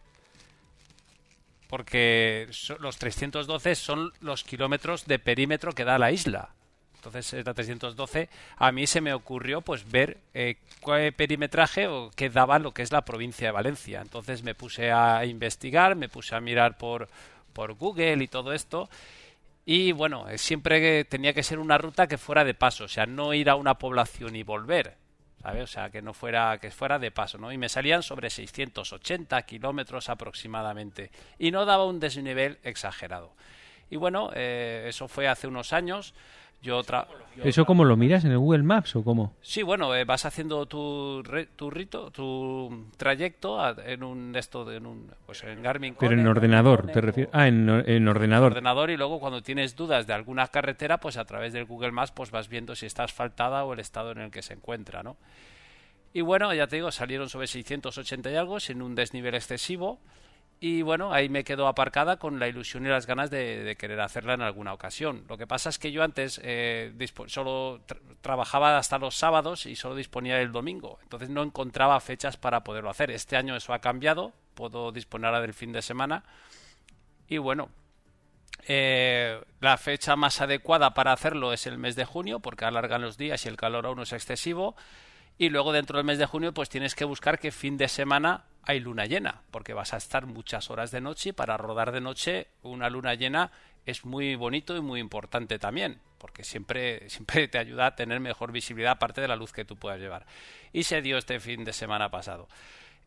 [1.68, 2.48] porque
[2.78, 6.50] los 312 son los kilómetros de perímetro que da la isla.
[6.96, 12.30] Entonces, la 312, a mí se me ocurrió pues ver eh, qué perimetraje o qué
[12.30, 14.00] daba lo que es la provincia de Valencia.
[14.00, 17.08] Entonces me puse a investigar, me puse a mirar por,
[17.52, 18.88] por Google y todo esto.
[19.64, 23.06] Y bueno, eh, siempre tenía que ser una ruta que fuera de paso, o sea,
[23.06, 24.96] no ir a una población y volver,
[25.62, 27.52] O sea, que no fuera, que fuera de paso, ¿no?
[27.52, 31.10] Y me salían sobre 680 kilómetros aproximadamente.
[31.38, 33.32] Y no daba un desnivel exagerado.
[33.88, 36.14] Y bueno, eh, eso fue hace unos años.
[36.62, 37.06] Yo otra
[37.44, 38.24] ¿Eso cómo lo miras?
[38.24, 39.34] ¿En el Google Maps o cómo?
[39.42, 41.22] Sí, bueno, eh, vas haciendo tu,
[41.54, 45.96] tu rito, tu trayecto en un esto en un pues en Garmin.
[45.98, 47.32] Pero en, ordenador, te refieres.
[47.34, 48.52] Ah, en, en ordenador.
[48.52, 51.92] En ordenador y luego cuando tienes dudas de alguna carretera, pues a través del Google
[51.92, 55.02] Maps pues vas viendo si está asfaltada o el estado en el que se encuentra,
[55.02, 55.16] ¿no?
[56.12, 60.00] Y bueno, ya te digo, salieron sobre 680 y algo, sin un desnivel excesivo.
[60.58, 64.34] Y bueno, ahí me quedo aparcada con la ilusión y las ganas de, querer hacerla
[64.34, 65.24] en alguna ocasión.
[65.28, 66.94] Lo que pasa es que yo antes eh,
[67.26, 67.82] solo
[68.22, 70.98] trabajaba hasta los sábados y solo disponía del domingo.
[71.02, 73.10] Entonces no encontraba fechas para poderlo hacer.
[73.10, 74.32] Este año eso ha cambiado.
[74.54, 76.24] Puedo disponer del fin de semana.
[77.28, 77.68] Y bueno,
[78.66, 83.18] eh, la fecha más adecuada para hacerlo es el mes de junio porque alargan los
[83.18, 84.74] días y el calor aún es excesivo.
[85.36, 88.44] Y luego dentro del mes de junio pues tienes que buscar qué fin de semana
[88.66, 92.00] hay luna llena, porque vas a estar muchas horas de noche y para rodar de
[92.00, 93.52] noche una luna llena
[93.86, 98.52] es muy bonito y muy importante también, porque siempre, siempre te ayuda a tener mejor
[98.52, 100.26] visibilidad aparte de la luz que tú puedas llevar.
[100.72, 102.48] Y se dio este fin de semana pasado.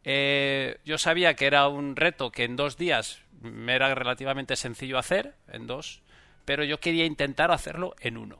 [0.05, 4.97] Eh, yo sabía que era un reto que en dos días me era relativamente sencillo
[4.97, 6.01] hacer, en dos,
[6.45, 8.39] pero yo quería intentar hacerlo en uno.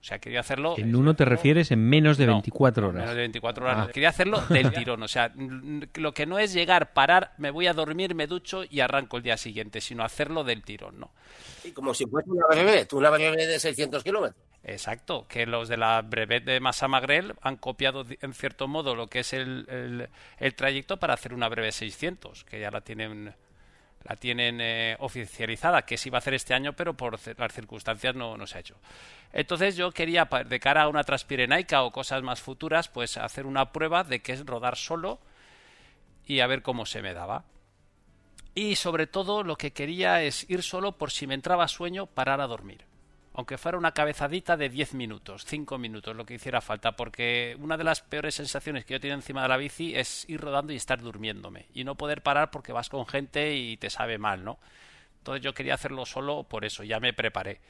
[0.00, 0.74] O sea, quería hacerlo...
[0.78, 3.00] En uno te refieres en menos de 24 horas.
[3.00, 3.78] Menos de 24 horas.
[3.80, 3.90] Ah.
[3.92, 5.02] Quería hacerlo del tirón.
[5.02, 5.32] O sea,
[5.94, 9.24] lo que no es llegar, parar, me voy a dormir, me ducho y arranco el
[9.24, 11.10] día siguiente, sino hacerlo del tirón, ¿no?
[11.64, 14.42] Y como si fuese una brevet, una brevet de 600 kilómetros.
[14.64, 19.20] Exacto, que los de la brevet de Magrel han copiado en cierto modo lo que
[19.20, 23.34] es el, el, el trayecto para hacer una brevet 600, que ya la tienen
[24.04, 28.14] la tienen eh, oficializada, que se iba a hacer este año, pero por las circunstancias
[28.14, 28.76] no, no, se ha hecho.
[29.32, 33.72] Entonces yo quería, de cara a una transpirenaica o cosas más futuras, pues hacer una
[33.72, 35.18] prueba de que es rodar solo
[36.26, 37.44] y a ver cómo se me daba.
[38.54, 42.40] Y sobre todo lo que quería es ir solo por si me entraba sueño, parar
[42.40, 42.87] a dormir
[43.38, 47.76] aunque fuera una cabezadita de 10 minutos, 5 minutos, lo que hiciera falta, porque una
[47.76, 50.76] de las peores sensaciones que yo tengo encima de la bici es ir rodando y
[50.76, 54.58] estar durmiéndome y no poder parar porque vas con gente y te sabe mal, ¿no?
[55.18, 57.60] Entonces yo quería hacerlo solo por eso, ya me preparé.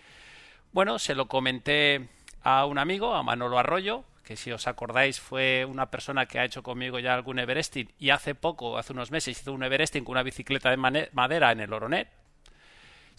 [0.73, 2.09] Bueno, se lo comenté
[2.43, 6.47] a un amigo, a Manolo Arroyo, que si os acordáis fue una persona que ha
[6.47, 10.13] hecho conmigo ya algún Everesting y hace poco, hace unos meses, hizo un Everesting con
[10.13, 10.79] una bicicleta de
[11.13, 12.09] madera en el Oronet,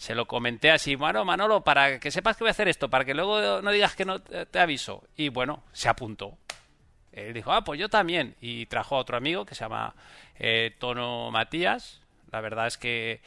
[0.00, 3.04] se lo comenté así, bueno, Manolo, para que sepas que voy a hacer esto, para
[3.04, 5.04] que luego no digas que no te aviso.
[5.14, 6.38] Y bueno, se apuntó.
[7.12, 8.34] Él dijo, ah, pues yo también.
[8.40, 9.94] Y trajo a otro amigo que se llama
[10.38, 12.00] eh, Tono Matías.
[12.32, 13.20] La verdad es que...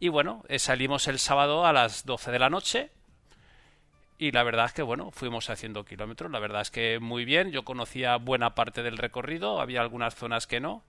[0.00, 2.90] Y bueno, eh, salimos el sábado a las 12 de la noche.
[4.18, 6.30] Y la verdad es que, bueno, fuimos haciendo kilómetros.
[6.30, 7.52] La verdad es que muy bien.
[7.52, 9.62] Yo conocía buena parte del recorrido.
[9.62, 10.82] Había algunas zonas que no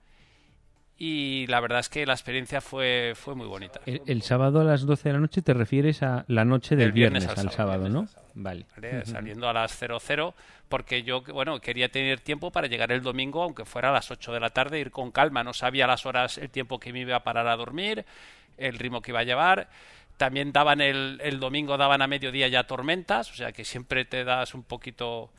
[1.02, 3.80] y la verdad es que la experiencia fue, fue muy bonita.
[3.86, 7.26] El, sábado a las 12 de la noche te refieres a la noche del viernes,
[7.26, 8.06] al, sábado, ¿no?
[8.34, 8.66] Vale.
[9.04, 10.34] Saliendo a las 00,
[10.68, 14.30] porque yo, bueno, quería tener tiempo para llegar el domingo, aunque fuera a las 8
[14.30, 15.42] de la tarde, ir con calma.
[15.42, 18.04] No sabía las horas, el tiempo que me iba a parar a dormir,
[18.58, 19.70] el ritmo que iba a llevar.
[20.18, 24.22] También daban el, el domingo, daban a mediodía ya tormentas, o sea que siempre te
[24.22, 25.30] das un poquito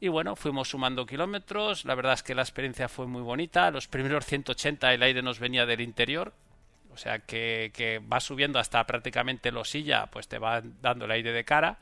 [0.00, 3.88] y bueno, fuimos sumando kilómetros, la verdad es que la experiencia fue muy bonita, los
[3.88, 6.32] primeros 180 el aire nos venía del interior,
[6.92, 11.32] o sea que, que va subiendo hasta prácticamente Losilla, pues te va dando el aire
[11.32, 11.78] de cara.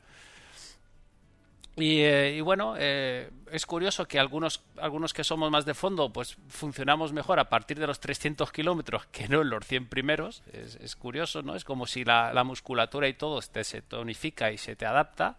[1.75, 6.35] Y, eh, bueno, eh, es curioso que algunos, algunos que somos más de fondo, pues
[6.49, 10.41] funcionamos mejor a partir de los 300 kilómetros que no en los 100 primeros.
[10.51, 11.55] Es, curioso, ¿no?
[11.55, 15.37] Es como si la, la musculatura y todo se tonifica y se te adapta.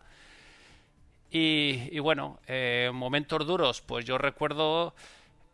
[1.31, 4.95] Y, bueno, eh, momentos duros, pues yo recuerdo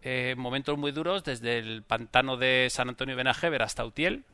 [0.02, 4.24] eh, momentos muy duros desde el pantano de San Antonio Benajever hasta Utiel.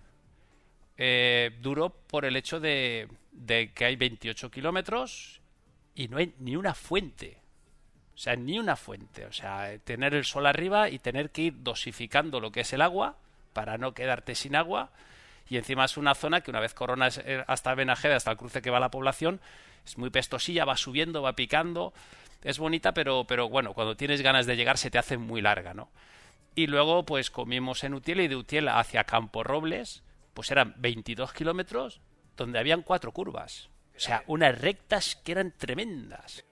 [0.98, 3.08] Eh, duro por el hecho de,
[3.74, 5.40] que hay 28 kilómetros
[5.94, 7.38] y no hay ni una fuente.
[8.14, 9.24] O sea, ni una fuente.
[9.24, 12.82] O sea, tener el sol arriba y tener que ir dosificando lo que es el
[12.82, 13.16] agua
[13.54, 14.90] para no quedarte sin agua.
[15.48, 18.70] Y encima es una zona que una vez coronas hasta Benajever, hasta el cruce que
[18.70, 19.40] va la población,
[19.84, 21.92] es muy pestosilla, va subiendo, va picando,
[22.42, 25.74] es bonita, pero, pero bueno, cuando tienes ganas de llegar se te hace muy larga,
[25.74, 25.90] ¿no?
[26.54, 30.02] Y luego pues comimos en Utiel y de Utiel hacia Campo Robles,
[30.34, 32.00] pues eran 22 kilómetros
[32.36, 33.70] donde habían cuatro curvas.
[33.96, 36.44] O sea, unas rectas que eran tremendas.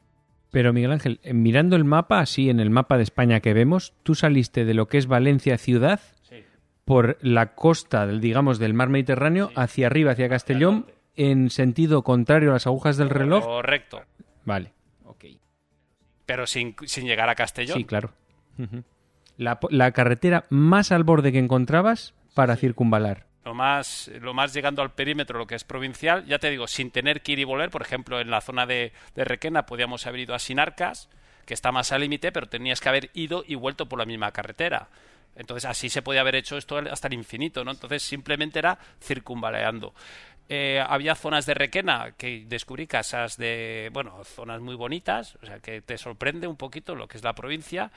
[0.50, 4.14] Pero Miguel Ángel, mirando el mapa, así en el mapa de España que vemos, tú
[4.14, 6.00] saliste de lo que es Valencia ciudad
[6.84, 10.86] por la costa, del, digamos, del mar Mediterráneo hacia arriba, hacia Castellón,
[11.18, 13.44] en sentido contrario a las agujas del reloj.
[13.44, 14.02] Correcto.
[14.44, 14.72] Vale.
[15.04, 15.24] Ok.
[16.24, 17.76] Pero sin, sin llegar a Castellón.
[17.76, 18.12] Sí, claro.
[19.36, 23.26] La, la carretera más al borde que encontrabas para circunvalar.
[23.44, 26.90] Lo más, lo más llegando al perímetro, lo que es provincial, ya te digo, sin
[26.90, 30.20] tener que ir y volver, por ejemplo, en la zona de, de Requena podíamos haber
[30.20, 31.08] ido a Sinarcas,
[31.46, 34.32] que está más al límite, pero tenías que haber ido y vuelto por la misma
[34.32, 34.88] carretera.
[35.34, 37.70] Entonces así se podía haber hecho esto hasta el infinito, ¿no?
[37.70, 39.94] Entonces simplemente era circunvaleando.
[40.50, 45.58] Eh, había zonas de Requena que descubrí casas de, bueno, zonas muy bonitas, o sea
[45.60, 47.90] que te sorprende un poquito lo que es la provincia.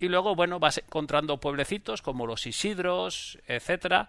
[0.00, 4.08] Y luego, bueno, vas encontrando pueblecitos como los Isidros, etcétera,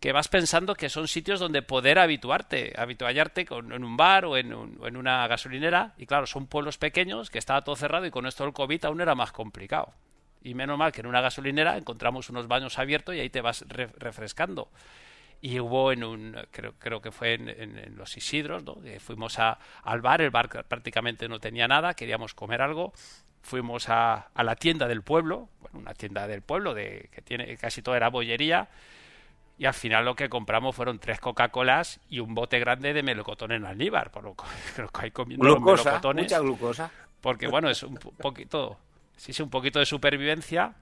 [0.00, 4.36] que vas pensando que son sitios donde poder habituarte, habituallarte con, en un bar o
[4.36, 5.94] en, un- una gasolinera.
[5.96, 9.00] Y claro, son pueblos pequeños que estaba todo cerrado y con esto del COVID aún
[9.00, 9.92] era más complicado.
[10.42, 13.64] Y menos mal que en una gasolinera encontramos unos baños abiertos y ahí te vas
[13.68, 14.68] re- refrescando.
[15.44, 18.80] Y hubo en un, creo, creo que fue en, en- en los Isidros, ¿no?
[18.80, 22.92] Que fuimos a- al bar, el bar prácticamente no tenía nada, queríamos comer algo.
[23.42, 27.56] Fuimos a, a la tienda del pueblo, bueno, una tienda del pueblo de, que tiene
[27.56, 28.68] casi toda era bollería.
[29.58, 33.50] Y al final lo que compramos fueron tres Coca-Colas y un bote grande de melocotón
[33.52, 34.12] en almíbar.
[34.12, 34.44] Por lo que
[34.76, 36.24] creo que hay comiendo Glucosa, melocotones.
[36.26, 36.90] mucha glucosa.
[37.20, 38.78] Porque bueno, es un po- poquito,
[39.16, 40.74] sí, sí, un poquito de supervivencia.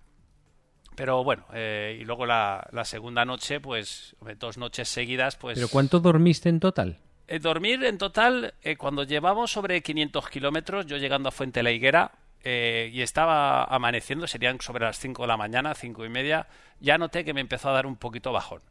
[0.95, 5.57] Pero bueno, eh, y luego la, la segunda noche, pues dos noches seguidas, pues...
[5.57, 6.99] ¿Pero cuánto dormiste en total?
[7.30, 11.70] Eh, dormir en total, eh, cuando llevamos sobre 500 kilómetros, yo llegando a Fuente la
[11.70, 12.11] Higuera
[12.43, 16.49] eh, y estaba amaneciendo, serían sobre las 5 de la mañana, 5 y media,
[16.80, 18.62] ya noté que me empezó a dar un poquito bajón.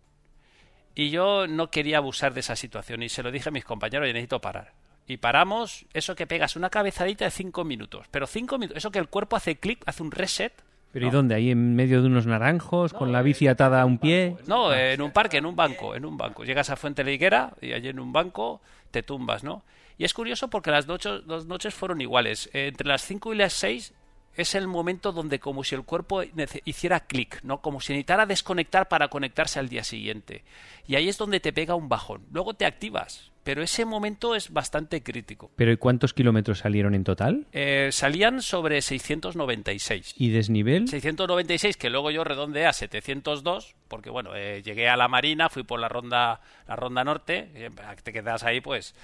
[0.93, 4.07] Y yo no quería abusar de esa situación y se lo dije a mis compañeros,
[4.07, 4.73] yo necesito parar.
[5.07, 8.99] Y paramos, eso que pegas una cabezadita de 5 minutos, pero 5 minutos, eso que
[8.99, 10.51] el cuerpo hace clic, hace un reset.
[10.91, 11.35] ¿Pero y dónde?
[11.35, 14.35] ¿Ahí en medio de unos naranjos, con la bici atada a un pie?
[14.47, 16.43] No, eh, en un parque, en un banco, en un banco.
[16.43, 19.63] Llegas a Fuente la Higuera y allí en un banco te tumbas, ¿no?
[19.97, 22.49] Y es curioso porque las noches, las noches fueron iguales.
[22.53, 23.93] Eh, entre las 5 y las 6
[24.35, 26.23] es el momento donde como si el cuerpo
[26.63, 27.61] hiciera clic, ¿no?
[27.61, 30.43] Como si necesitara desconectar para conectarse al día siguiente.
[30.87, 32.25] Y ahí es donde te pega un bajón.
[32.31, 35.51] Luego te activas, pero ese momento es bastante crítico.
[35.55, 37.47] ¿Pero y cuántos kilómetros salieron en total?
[37.51, 40.15] Eh, salían sobre 696.
[40.17, 40.87] ¿Y desnivel?
[40.87, 45.63] 696 que luego yo redondeé a 702 porque bueno eh, llegué a la marina fui
[45.63, 47.69] por la ronda la ronda norte eh,
[48.03, 48.95] te quedas ahí pues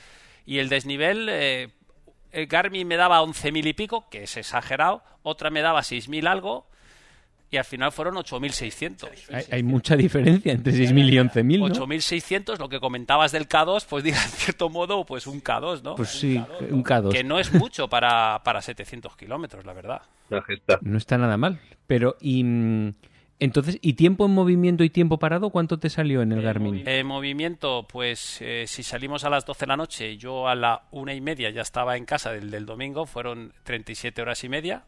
[0.45, 1.69] y el desnivel eh,
[2.31, 6.67] el Garmin me daba 11.000 y pico que es exagerado otra me daba 6.000 algo
[7.51, 11.67] y al final fueron 8.600 Hay, hay mucha diferencia entre 6.000 y 11.000, ¿no?
[11.67, 15.95] 8.600 lo que comentabas del K2 pues diga en cierto modo pues un K2 ¿no?
[15.95, 17.11] Pues sí, un K2.
[17.11, 20.01] que no es mucho para, para 700 kilómetros la verdad.
[20.81, 21.59] No está nada mal.
[21.87, 22.43] Pero, y.
[22.43, 22.93] mm,
[23.39, 25.49] Entonces, ¿y tiempo en movimiento y tiempo parado?
[25.51, 26.81] ¿Cuánto te salió en el Garmin?
[26.87, 30.55] Eh, movimiento, pues eh, si salimos a las 12 de la noche y yo a
[30.55, 34.49] la una y media ya estaba en casa del, del domingo, fueron 37 horas y
[34.49, 34.85] media.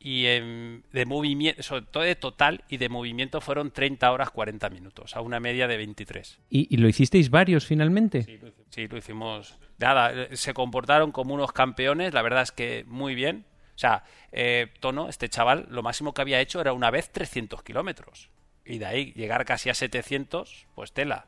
[0.00, 4.70] Y em, de movimiento, sobre todo de total y de movimiento fueron 30 horas 40
[4.70, 6.38] minutos, a una media de 23.
[6.50, 8.22] ¿Y, y lo hicisteis varios finalmente?
[8.70, 9.58] Sí, lo hicimos.
[9.78, 13.44] Nada, se comportaron como unos campeones, la verdad es que muy bien.
[13.74, 17.62] O sea, eh, Tono, este chaval, lo máximo que había hecho era una vez 300
[17.62, 18.28] kilómetros.
[18.64, 21.26] Y de ahí llegar casi a 700, pues tela.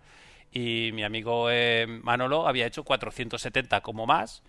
[0.53, 4.43] Y mi amigo eh, Manolo había hecho 470 como más.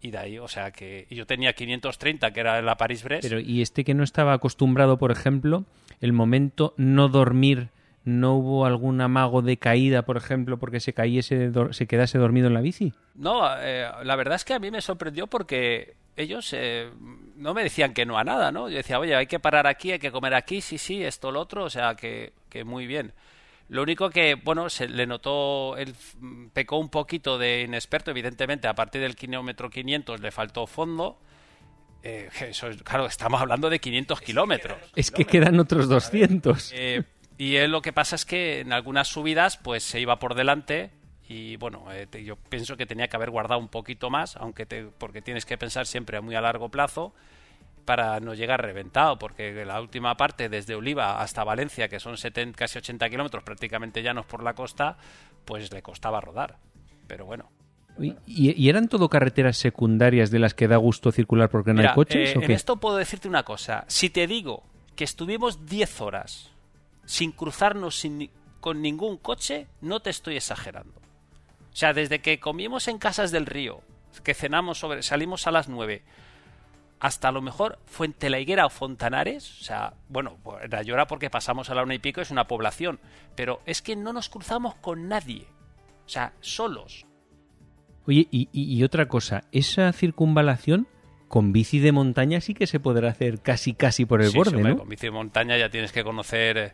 [0.00, 3.22] Y de ahí, o sea que yo tenía 530, que era la París-Brest.
[3.28, 5.64] Pero, ¿y este que no estaba acostumbrado, por ejemplo,
[6.00, 7.70] el momento no dormir,
[8.04, 12.54] no hubo algún amago de caída, por ejemplo, porque se cayese, se quedase dormido en
[12.54, 12.92] la bici?
[13.16, 16.90] No, eh, la verdad es que a mí me sorprendió porque ellos eh,
[17.36, 18.68] no me decían que no a nada, ¿no?
[18.68, 21.40] Yo decía, oye, hay que parar aquí, hay que comer aquí, sí, sí, esto, lo
[21.40, 23.12] otro, o sea, que, que muy bien.
[23.68, 28.66] Lo único que, bueno, se le notó, él mm, pecó un poquito de inexperto, evidentemente,
[28.66, 31.20] a partir del kilómetro 500 le faltó fondo.
[32.02, 34.78] Eh, eso es- claro, estamos hablando de 500 kilómetros.
[34.94, 36.72] Es que quedan otros 200.
[36.74, 37.02] Eh,
[37.36, 40.90] y él lo que pasa es que en algunas subidas pues se iba por delante
[41.28, 44.64] y bueno, eh, te- yo pienso que tenía que haber guardado un poquito más, aunque
[44.64, 47.12] te, porque tienes que pensar siempre a muy a largo plazo
[47.88, 52.54] para no llegar reventado, porque la última parte desde Oliva hasta Valencia, que son 70,
[52.54, 54.98] casi 80 kilómetros prácticamente llanos por la costa,
[55.46, 56.58] pues le costaba rodar.
[57.06, 57.50] Pero bueno.
[57.98, 61.92] ¿Y, y eran todo carreteras secundarias de las que da gusto circular porque no Mira,
[61.92, 62.28] hay coches?
[62.28, 62.52] eh, ¿o en qué?
[62.52, 63.86] esto puedo decirte una cosa.
[63.88, 64.64] Si te digo
[64.94, 66.50] que estuvimos 10 horas
[67.06, 68.30] sin cruzarnos sin
[68.60, 71.00] con ningún coche, no te estoy exagerando.
[71.72, 73.80] O sea, desde que comimos en Casas del Río,
[74.22, 76.02] que cenamos sobre, salimos a las 9,
[77.00, 80.38] hasta a lo mejor Fuente la Higuera o Fontanares, o sea, bueno,
[80.70, 82.98] la llora porque pasamos a la una y pico, es una población,
[83.34, 85.46] pero es que no nos cruzamos con nadie,
[86.06, 87.06] o sea, solos.
[88.06, 90.88] Oye, y, y otra cosa, esa circunvalación
[91.28, 94.50] con bici de montaña sí que se podrá hacer casi casi por el Sí, borde,
[94.50, 94.78] sí, hombre, ¿no?
[94.78, 96.72] Con bici de montaña ya tienes que conocer eh,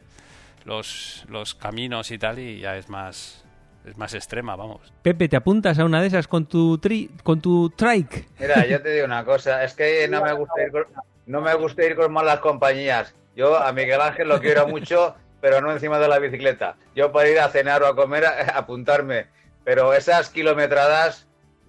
[0.65, 3.44] los, los caminos y tal y ya es más,
[3.85, 4.93] es más extrema, vamos.
[5.03, 8.27] Pepe, ¿te apuntas a una de esas con tu tri con tu trike?
[8.39, 10.85] Mira, yo te digo una cosa, es que no me gusta ir con,
[11.27, 13.15] no me gusta ir con malas compañías.
[13.37, 16.77] Yo a Miguel Ángel lo quiero mucho, pero no encima de la bicicleta.
[16.95, 19.27] Yo para ir a cenar o a comer, a- apuntarme.
[19.65, 21.27] Pero esas kilometradas,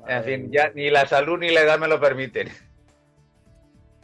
[0.07, 2.49] en fin, ya ni la salud ni la edad me lo permiten.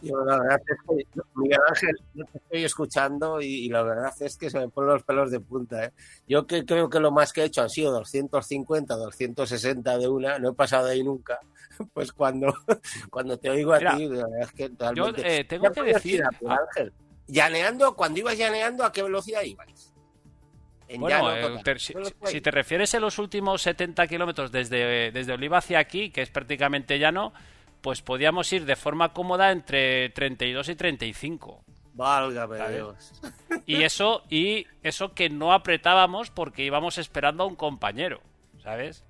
[0.02, 4.14] Yo la verdad es que, Miguel Ángel, yo te estoy escuchando y, y la verdad
[4.20, 5.86] es que se me ponen los pelos de punta.
[5.86, 5.92] ¿eh?
[6.28, 10.40] Yo que, creo que lo más que he hecho han sido 250, 260 de una,
[10.40, 11.40] no he pasado de ahí nunca.
[11.94, 12.54] Pues cuando,
[13.10, 15.22] cuando te oigo a Mira, ti, la verdad es que realmente...
[15.22, 16.16] Yo eh, tengo que decir...
[16.16, 16.94] ir a Miguel Ángel.
[17.28, 19.94] Llaneando, cuando ibas llaneando, ¿a qué velocidad ibais?
[20.88, 24.06] En Bueno, llano eh, te- si, ¿Qué velocidad si te refieres a los últimos 70
[24.08, 27.34] kilómetros desde, desde Oliva hacia aquí, que es prácticamente llano,
[27.82, 31.64] pues podíamos ir de forma cómoda entre 32 y 35.
[31.94, 32.76] Válgame ¿Sabes?
[32.76, 33.22] Dios.
[33.66, 38.22] Y eso, y eso que no apretábamos porque íbamos esperando a un compañero,
[38.64, 39.04] ¿sabes?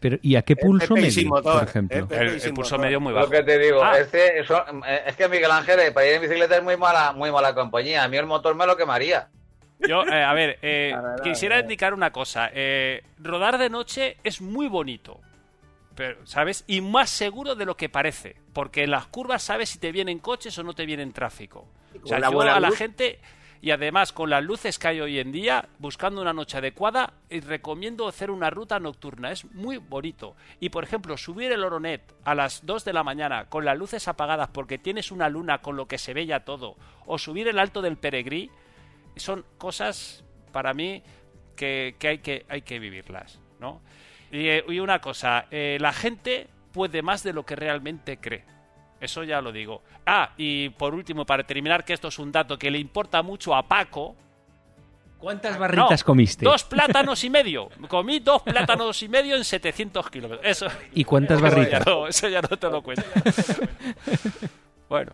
[0.00, 1.96] Pero ¿y a qué pulso medio, motor, por ejemplo?
[1.98, 2.06] El,
[2.52, 2.80] pulso motor.
[2.80, 3.26] medio muy bajo.
[3.26, 3.98] Lo que te digo, Ah.
[3.98, 7.32] este, eso- eh, es que Miguel Ángel, para ir en bicicleta es muy mala, muy
[7.32, 8.04] mala compañía.
[8.04, 9.28] A mí el motor me lo quemaría.
[9.80, 10.94] Yo, eh, a ver, eh,
[11.24, 12.50] quisiera indicar una cosa.
[12.52, 15.20] eh, rodar de noche es muy bonito,
[15.94, 16.64] pero, ¿sabes?
[16.66, 20.18] Y más seguro de lo que parece, porque en las curvas sabes si te vienen
[20.18, 21.68] coches o no te vienen tráfico.
[22.02, 22.78] O sea, la yo a la luz.
[22.78, 23.20] gente,
[23.60, 27.40] y además con las luces que hay hoy en día, buscando una noche adecuada, y
[27.40, 29.30] recomiendo hacer una ruta nocturna.
[29.30, 30.36] Es muy bonito.
[30.60, 34.08] Y, por ejemplo, subir el Oronet a las 2 de la mañana con las luces
[34.08, 36.76] apagadas porque tienes una luna con lo que se ve ya todo,
[37.06, 38.50] o subir el Alto del Peregrí,
[39.16, 41.02] son cosas para mí
[41.56, 43.80] que, que hay que hay que vivirlas, ¿no?
[44.34, 48.44] Y, eh, y una cosa, eh, la gente puede más de lo que realmente cree.
[49.00, 49.82] Eso ya lo digo.
[50.06, 53.54] Ah, y por último, para terminar, que esto es un dato que le importa mucho
[53.54, 54.16] a Paco.
[55.18, 56.44] ¿Cuántas barritas No, comiste?
[56.44, 57.68] Dos plátanos y medio.
[57.88, 60.44] Comí dos plátanos y medio en 700 kilómetros.
[60.44, 61.86] Eso, ¿Y cuántas eso ya barritas?
[61.86, 63.04] no, eso ya no te lo cuento.
[64.88, 65.12] bueno,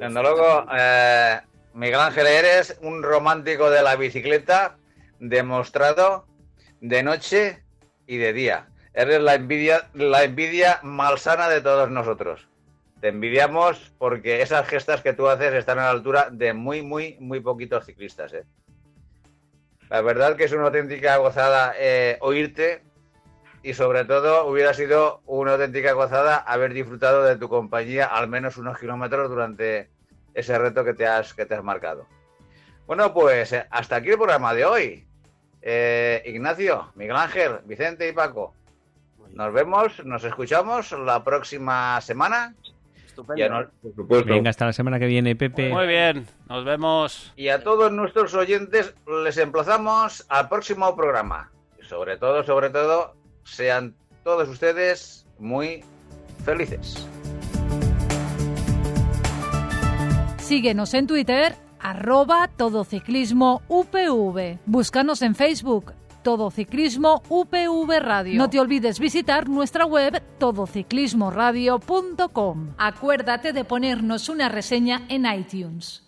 [0.00, 1.40] Desde luego, eh,
[1.74, 4.76] Miguel Ángel, eres un romántico de la bicicleta
[5.18, 6.26] demostrado
[6.80, 7.63] de noche
[8.06, 8.68] y de día.
[8.92, 12.48] Eres la envidia, la envidia malsana de todos nosotros.
[13.00, 17.16] Te envidiamos porque esas gestas que tú haces están a la altura de muy, muy,
[17.20, 18.32] muy poquitos ciclistas.
[18.32, 18.44] ¿eh?
[19.90, 22.82] La verdad que es una auténtica gozada eh, oírte
[23.62, 28.56] y sobre todo hubiera sido una auténtica gozada haber disfrutado de tu compañía al menos
[28.58, 29.90] unos kilómetros durante
[30.34, 32.06] ese reto que te has, que te has marcado.
[32.86, 35.06] Bueno, pues eh, hasta aquí el programa de hoy.
[35.66, 38.52] Eh, Ignacio, Miguel Ángel, Vicente y Paco.
[39.32, 42.54] Nos vemos, nos escuchamos la próxima semana.
[43.06, 43.40] Estupendo.
[43.40, 44.28] Y a, no- Por supuesto.
[44.32, 45.70] Venga, hasta la semana que viene, Pepe.
[45.70, 46.26] muy bien.
[46.50, 47.32] Nos vemos.
[47.34, 48.94] y a todos nuestros oyentes
[49.24, 51.50] les emplazamos al próximo programa.
[51.80, 55.82] Y sobre todo, sobre todo, sean todos ustedes muy
[56.44, 57.08] felices.
[60.38, 61.54] Síguenos en Twitter,
[61.84, 64.58] arroba todociclismo UPV.
[64.66, 68.38] Búscanos en Facebook, Todo Ciclismo UPV Radio.
[68.38, 72.70] No te olvides visitar nuestra web todociclismoradio.com.
[72.78, 76.03] Acuérdate de ponernos una reseña en iTunes.